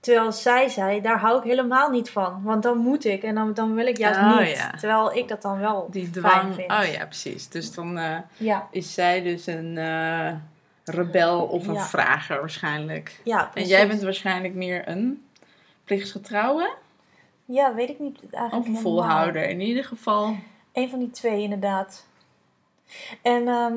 Terwijl 0.00 0.32
zij 0.32 0.68
zei, 0.68 1.00
daar 1.00 1.18
hou 1.20 1.38
ik 1.38 1.44
helemaal 1.44 1.90
niet 1.90 2.10
van. 2.10 2.42
Want 2.42 2.62
dan 2.62 2.78
moet 2.78 3.04
ik 3.04 3.22
en 3.22 3.34
dan, 3.34 3.54
dan 3.54 3.74
wil 3.74 3.86
ik 3.86 3.96
juist 3.98 4.18
Oh, 4.20 4.38
niet. 4.38 4.56
ja. 4.56 4.70
Terwijl 4.70 5.14
ik 5.16 5.28
dat 5.28 5.42
dan 5.42 5.58
wel 5.58 5.88
Die 5.90 6.02
fijn 6.02 6.12
dwang. 6.12 6.54
vind. 6.54 6.70
Oh 6.72 6.84
ja, 6.92 7.04
precies. 7.06 7.48
Dus 7.48 7.74
dan 7.74 7.98
Ja, 8.36 8.68
is 8.70 8.94
zij 8.94 9.22
dus 9.22 9.46
een 9.46 9.78
rebel 10.84 11.42
of 11.42 11.66
een 11.66 11.74
Ja. 11.74 11.84
vrager 11.86 12.40
waarschijnlijk. 12.40 13.20
ja 13.24 13.44
En 13.44 13.50
precies. 13.50 13.70
jij 13.70 13.88
bent 13.88 14.02
waarschijnlijk 14.02 14.54
meer 14.54 14.88
een 14.88 15.24
plichtsgetrouwe 15.84 16.74
Ja, 17.44 17.74
weet 17.74 17.88
ik 17.88 17.98
niet 17.98 18.18
eigenlijk 18.32 18.68
of 18.68 18.76
een 18.76 18.82
volhouder. 18.82 19.48
In 19.48 19.60
ieder 19.60 19.84
geval. 19.84 20.36
Een 20.72 20.90
van 20.90 20.98
die 20.98 21.10
twee, 21.10 21.42
inderdaad. 21.42 22.06
En 23.22 23.48
ehm, 23.48 23.76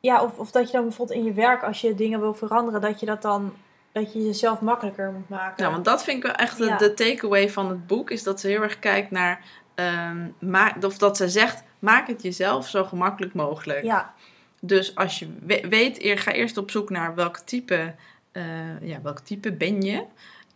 ja, 0.00 0.22
of, 0.22 0.38
of 0.38 0.50
dat 0.50 0.66
je 0.66 0.72
dan 0.72 0.82
bijvoorbeeld 0.82 1.18
in 1.18 1.24
je 1.24 1.32
werk, 1.32 1.62
als 1.62 1.80
je 1.80 1.94
dingen 1.94 2.20
wil 2.20 2.34
veranderen, 2.34 2.80
dat 2.80 3.00
je 3.00 3.06
dat 3.06 3.22
dan, 3.22 3.52
dat 3.92 4.12
je 4.12 4.26
jezelf 4.26 4.60
makkelijker 4.60 5.12
moet 5.12 5.28
maken. 5.28 5.62
Nou, 5.62 5.72
want 5.72 5.84
dat 5.84 6.04
vind 6.04 6.16
ik 6.16 6.22
wel 6.22 6.34
echt 6.34 6.58
de, 6.58 6.64
Ja. 6.64 6.76
de 6.76 6.94
takeaway 6.94 7.50
van 7.50 7.68
het 7.68 7.86
boek. 7.86 8.10
Is 8.10 8.22
dat 8.22 8.40
ze 8.40 8.48
heel 8.48 8.62
erg 8.62 8.78
kijkt 8.78 9.10
naar. 9.10 9.44
maak, 10.38 10.84
of 10.84 10.98
dat 10.98 11.16
ze 11.16 11.28
zegt: 11.28 11.62
maak 11.78 12.06
het 12.06 12.22
jezelf 12.22 12.68
zo 12.68 12.84
gemakkelijk 12.84 13.34
mogelijk. 13.34 13.82
Ja, 13.84 14.14
dus 14.60 14.94
als 14.94 15.18
je 15.18 15.28
we- 15.46 15.66
weet, 15.68 15.98
ga 16.02 16.32
eerst 16.32 16.56
op 16.56 16.70
zoek 16.70 16.90
naar 16.90 17.14
welk 17.14 17.38
type, 17.38 17.94
eh, 18.32 18.80
ja, 18.82 19.00
welk 19.02 19.18
type 19.18 19.52
ben 19.52 19.82
je. 19.82 20.04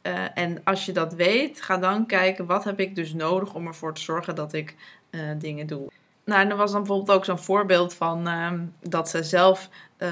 Eh, 0.02 0.38
en 0.38 0.60
als 0.64 0.86
je 0.86 0.92
dat 0.92 1.14
weet, 1.14 1.62
ga 1.62 1.76
dan 1.76 2.06
kijken 2.06 2.46
wat 2.46 2.64
heb 2.64 2.80
ik 2.80 2.94
dus 2.94 3.12
nodig 3.12 3.54
om 3.54 3.66
ervoor 3.66 3.94
te 3.94 4.00
zorgen 4.00 4.34
dat 4.34 4.52
ik 4.52 4.74
eh, 5.10 5.20
dingen 5.38 5.66
doe. 5.66 5.90
Nou, 6.24 6.48
er 6.48 6.56
was 6.56 6.72
dan 6.72 6.80
bijvoorbeeld 6.80 7.18
ook 7.18 7.24
zo'n 7.24 7.38
voorbeeld 7.38 7.94
van 7.94 8.28
ehm, 8.28 8.60
dat 8.80 9.08
ze 9.08 9.22
zelf 9.22 9.68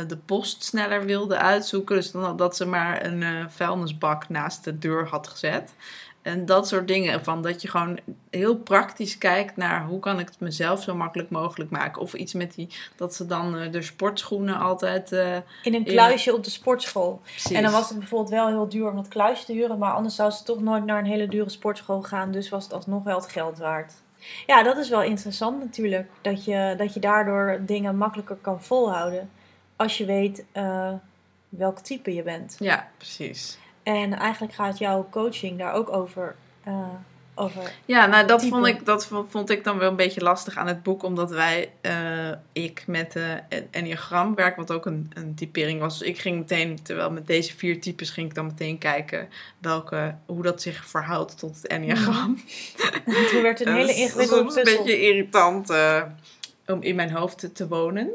de 0.07 0.17
post 0.17 0.65
sneller 0.65 1.05
wilde 1.05 1.37
uitzoeken. 1.37 1.97
Dus 1.97 2.11
dan, 2.11 2.37
dat 2.37 2.57
ze 2.57 2.67
maar 2.67 3.05
een 3.05 3.51
vuilnisbak 3.51 4.29
naast 4.29 4.65
de 4.65 4.79
deur 4.79 5.09
had 5.09 5.29
gezet. 5.29 5.75
En 6.23 6.47
dat 6.47 6.69
soort 6.69 6.89
dingen. 6.89 7.25
Van 7.25 7.43
dat 7.43 7.63
je 7.63 7.69
gewoon 7.69 7.99
heel 8.31 8.57
praktisch 8.57 9.19
kijkt 9.19 9.57
naar 9.57 9.85
hoe 9.85 9.99
kan 10.01 10.19
ik 10.19 10.27
het 10.27 10.41
mezelf 10.41 10.83
zo 10.83 10.95
makkelijk 10.95 11.31
mogelijk 11.31 11.71
maken. 11.71 12.03
Of 12.03 12.15
iets 12.15 12.33
met 12.35 12.55
die, 12.55 12.69
dat 12.97 13.15
ze 13.15 13.27
dan 13.27 13.57
eh, 13.59 13.73
de 13.73 13.83
sportschoenen 13.83 14.59
altijd... 14.59 15.13
eh, 15.13 15.37
In 15.63 15.75
een 15.75 15.85
kluisje 15.85 16.35
op 16.35 16.45
de 16.45 16.51
sportschool. 16.51 17.21
precies. 17.23 17.51
En 17.51 17.63
dan 17.63 17.73
was 17.73 17.89
het 17.89 17.99
bijvoorbeeld 17.99 18.31
wel 18.31 18.47
heel 18.47 18.69
duur 18.69 18.89
om 18.89 18.97
dat 18.97 19.09
kluisje 19.09 19.45
te 19.45 19.53
huren. 19.53 19.79
Maar 19.79 19.93
anders 19.93 20.15
zou 20.15 20.31
ze 20.31 20.43
toch 20.43 20.61
nooit 20.61 20.85
naar 20.85 20.99
een 20.99 21.05
hele 21.05 21.29
dure 21.29 21.51
sportschool 21.51 22.03
gaan. 22.03 22.31
Dus 22.31 22.49
was 22.49 22.65
het 22.65 22.73
alsnog 22.73 23.03
wel 23.03 23.17
het 23.21 23.29
geld 23.29 23.59
waard. 23.59 23.93
Ja, 24.47 24.63
dat 24.63 24.77
is 24.77 24.89
wel 24.89 25.03
interessant 25.03 25.61
natuurlijk. 25.61 26.09
Dat 26.21 26.45
je, 26.45 26.75
dat 26.77 26.95
je 26.95 27.01
daardoor 27.01 27.61
dingen 27.67 27.97
makkelijker 27.97 28.37
kan 28.37 28.63
volhouden. 28.63 29.31
Als 29.77 29.99
je 29.99 30.05
weet 30.05 30.45
eh, 30.53 30.93
welk 31.49 31.79
type 31.79 32.15
je 32.15 32.23
bent. 32.23 32.57
Ja, 32.59 32.89
precies. 32.97 33.59
En 33.83 34.13
eigenlijk 34.19 34.55
gaat 34.55 34.79
jouw 34.79 35.07
coaching 35.11 35.59
daar 35.59 35.73
ook 35.73 35.93
over. 35.93 36.35
eh, 36.65 36.85
over. 37.35 37.73
Ja, 37.85 38.07
nou 38.07 38.27
dat 38.27 38.39
Type. 38.39 38.55
vond, 38.55 38.67
ik, 38.67 38.85
dat 38.87 39.07
vo- 39.07 39.27
vond 39.29 39.51
ik 39.51 39.65
dan 39.65 39.79
wel 39.79 39.91
een 39.91 39.97
beetje 39.97 40.21
lastig 40.23 40.57
aan 40.57 40.67
het 40.67 40.83
boek. 40.83 41.03
Omdat 41.03 41.31
wij, 41.31 41.71
eh, 41.81 42.31
ik 42.53 42.85
met 42.87 43.13
de 43.13 43.41
Enneagram 43.71 44.35
werk, 44.35 44.57
wat 44.57 44.71
ook 44.73 44.87
een, 44.87 45.11
een 45.15 45.35
typering 45.35 45.81
was. 45.81 45.99
Dus 45.99 46.09
ik 46.09 46.19
ging 46.19 46.39
meteen, 46.39 46.83
terwijl 46.83 47.11
met 47.11 47.27
deze 47.27 47.57
vier 47.57 47.81
types 47.81 48.11
ging 48.11 48.29
ik 48.29 48.35
dan 48.35 48.47
meteen 48.47 48.79
kijken 48.79 49.29
welke, 49.59 50.15
hoe 50.27 50.43
dat 50.43 50.63
zich 50.63 50.87
verhoudt 50.87 51.39
tot 51.39 51.57
het 51.57 51.67
Enneagram. 51.67 52.37
Toen 53.31 53.43
werd 53.43 53.59
het 53.59 53.69
een 53.69 53.75
hele 53.75 53.87
dat 53.87 53.97
is 53.97 54.03
ingewikkelde 54.03 54.43
soms 54.43 54.57
een 54.57 54.63
puzzel. 54.63 54.85
beetje 54.85 55.01
irritant 55.01 55.71
om 56.67 56.83
in 56.83 56.95
mijn 56.95 57.11
hoofd 57.13 57.39
te, 57.39 57.53
te 57.53 57.69
wonen. 57.69 58.11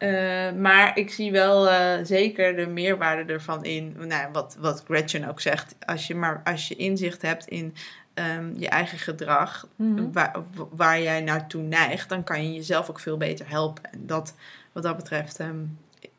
Eh, 0.00 0.52
maar 0.52 0.98
ik 0.98 1.10
zie 1.10 1.32
wel 1.32 1.68
eh, 1.68 1.98
zeker 2.04 2.56
de 2.56 2.66
meerwaarde 2.66 3.32
ervan 3.32 3.64
in. 3.64 3.96
Nou, 3.98 4.32
wat, 4.32 4.56
wat 4.58 4.82
Gretchen 4.84 5.28
ook 5.28 5.40
zegt. 5.40 5.74
Als 5.86 6.06
je, 6.06 6.14
maar 6.14 6.40
als 6.44 6.68
je 6.68 6.76
inzicht 6.76 7.22
hebt 7.22 7.46
in 7.46 7.74
ehm, 8.14 8.52
je 8.56 8.68
eigen 8.68 8.98
gedrag, 8.98 9.66
Mhm. 9.76 10.12
waar, 10.12 10.36
waar 10.70 11.00
jij 11.00 11.20
naartoe 11.20 11.62
neigt, 11.62 12.08
dan 12.08 12.24
kan 12.24 12.44
je 12.44 12.52
jezelf 12.54 12.90
ook 12.90 13.00
veel 13.00 13.16
beter 13.16 13.48
helpen. 13.48 13.92
En 13.92 14.06
dat, 14.06 14.34
wat 14.72 14.82
dat 14.82 14.96
betreft 14.96 15.38
ehm, 15.38 15.64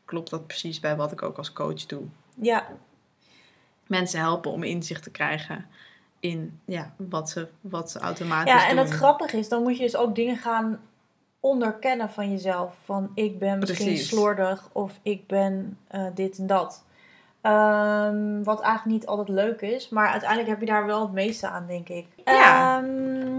klopt 0.04 0.30
dat 0.30 0.46
precies 0.46 0.80
bij 0.80 0.96
wat 0.96 1.12
ik 1.12 1.22
ook 1.22 1.38
als 1.38 1.52
coach 1.52 1.86
doe. 1.86 2.02
Ja, 2.34 2.66
Mensen 3.86 4.20
helpen 4.20 4.50
om 4.50 4.62
inzicht 4.62 5.02
te 5.02 5.10
krijgen 5.10 5.66
in 6.20 6.60
ja, 6.64 6.94
wat, 6.96 7.30
ze, 7.30 7.48
wat 7.60 7.90
ze 7.90 7.98
automatisch 7.98 8.52
ja, 8.52 8.68
en 8.68 8.76
doen. 8.76 8.84
het 8.84 8.94
grappige 8.94 9.36
is, 9.38 9.48
dan 9.48 9.62
moet 9.62 9.76
je 9.76 9.82
dus 9.82 9.96
ook 9.96 10.14
dingen 10.14 10.36
gaan 10.36 10.80
onderkennen 11.42 12.10
van 12.10 12.30
jezelf. 12.30 12.74
Van 12.84 13.10
ik 13.14 13.38
ben 13.38 13.58
misschien 13.58 13.86
Precies. 13.86 14.08
slordig 14.08 14.68
of 14.72 14.92
ik 15.02 15.26
ben 15.26 15.78
eh, 15.88 16.06
dit 16.14 16.38
en 16.38 16.46
dat. 16.46 16.84
Ehm, 17.40 18.42
wat 18.42 18.60
eigenlijk 18.60 18.98
niet 18.98 19.06
altijd 19.06 19.28
leuk 19.28 19.60
is, 19.60 19.88
maar 19.88 20.08
uiteindelijk 20.08 20.48
heb 20.50 20.60
je 20.60 20.66
daar 20.66 20.86
wel 20.86 21.00
het 21.00 21.12
meeste 21.12 21.48
aan, 21.48 21.66
denk 21.66 21.88
ik. 21.88 22.06
Ja. 22.24 22.78
Ehm, 22.78 23.31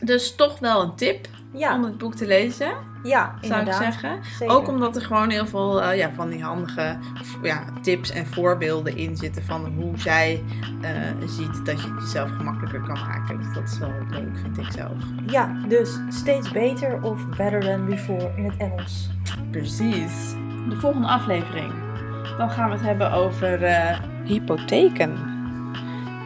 Dus 0.00 0.34
toch 0.34 0.58
wel 0.58 0.82
een 0.82 0.94
tip 0.94 1.28
om 1.52 1.84
het 1.84 1.98
boek 1.98 2.14
te 2.14 2.26
lezen, 2.26 2.72
ja, 3.02 3.34
zou 3.40 3.60
inderdaad. 3.60 3.80
ik 3.80 3.92
zeggen. 3.92 4.24
Zeker. 4.38 4.54
Ook 4.54 4.68
omdat 4.68 4.96
er 4.96 5.02
gewoon 5.02 5.30
heel 5.30 5.46
veel 5.46 5.82
eh, 5.82 5.96
ja, 5.96 6.10
van 6.10 6.28
die 6.28 6.42
handige 6.42 6.98
ja, 7.42 7.64
tips 7.82 8.10
en 8.10 8.26
voorbeelden 8.26 8.96
in 8.96 9.16
zitten 9.16 9.44
van 9.44 9.66
hoe 9.66 9.98
zij 9.98 10.44
eh, 10.80 10.92
ziet 11.26 11.66
dat 11.66 11.82
je 11.82 11.92
het 11.92 12.02
jezelf 12.02 12.30
gemakkelijker 12.30 12.80
kan 12.80 12.98
maken. 13.06 13.38
Dus 13.38 13.54
dat 13.54 13.62
is 13.62 13.78
wel 13.78 13.92
leuk, 14.10 14.38
vind 14.42 14.58
ik 14.58 14.72
zelf. 14.72 14.96
Ja, 15.26 15.64
dus 15.68 15.98
steeds 16.08 16.52
beter 16.52 17.02
of 17.02 17.28
better 17.36 17.60
than 17.60 17.84
before 17.84 18.32
in 18.36 18.44
het 18.44 18.56
Engels. 18.58 19.08
Precies. 19.50 20.34
De 20.68 20.76
volgende 20.76 21.08
aflevering. 21.08 21.72
Dan 22.36 22.50
gaan 22.50 22.68
we 22.68 22.76
het 22.76 22.84
hebben 22.84 23.12
over 23.12 23.62
eh, 23.62 23.98
hypotheken. 24.24 25.18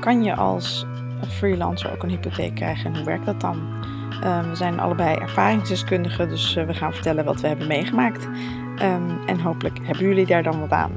Kan 0.00 0.22
je 0.22 0.34
als 0.34 0.86
freelancer 1.32 1.92
ook 1.92 2.02
een 2.02 2.08
hypotheek 2.08 2.54
krijgen 2.54 2.86
en 2.86 2.96
hoe 2.96 3.04
werkt 3.04 3.26
dat 3.26 3.40
dan? 3.40 3.84
Ehm, 4.22 4.48
we 4.48 4.56
zijn 4.56 4.80
allebei 4.80 5.16
ervaringsdeskundigen, 5.16 6.28
dus 6.28 6.56
eh, 6.56 6.66
we 6.66 6.74
gaan 6.74 6.92
vertellen 6.92 7.24
wat 7.24 7.40
we 7.40 7.48
hebben 7.48 7.66
meegemaakt. 7.66 8.28
Ehm, 8.76 9.10
en 9.26 9.40
hopelijk 9.40 9.78
hebben 9.82 10.04
jullie 10.06 10.26
daar 10.26 10.42
dan 10.42 10.60
wat 10.60 10.70
aan. 10.70 10.92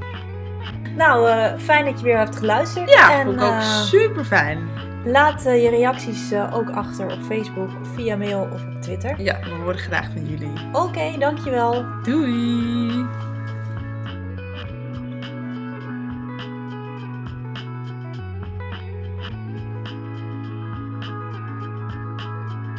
Nou, 0.98 1.30
eh, 1.30 1.58
fijn 1.58 1.86
dat 1.86 2.00
je 2.00 2.06
weer 2.06 2.18
hebt 2.18 2.36
geluisterd. 2.36 2.90
Ja, 2.90 3.20
en, 3.20 3.26
vond 3.26 3.36
ik 3.36 3.44
ook 3.44 3.52
eh, 3.52 3.82
super 3.82 4.26
fijn. 4.26 4.70
Laat 5.06 5.44
je 5.44 5.70
reacties 5.70 6.32
eh, 6.32 6.54
ook 6.54 6.70
achter 6.70 7.06
op 7.06 7.24
Facebook, 7.24 7.70
via 7.96 8.16
mail 8.16 8.50
of 8.54 8.62
op 8.62 8.82
Twitter. 8.82 9.22
Ja, 9.22 9.40
we 9.40 9.50
horen 9.50 9.78
graag 9.78 10.06
van 10.12 10.26
jullie. 10.26 10.52
Oké, 10.74 11.18
dankjewel. 11.20 11.86
Doei! 12.04 13.06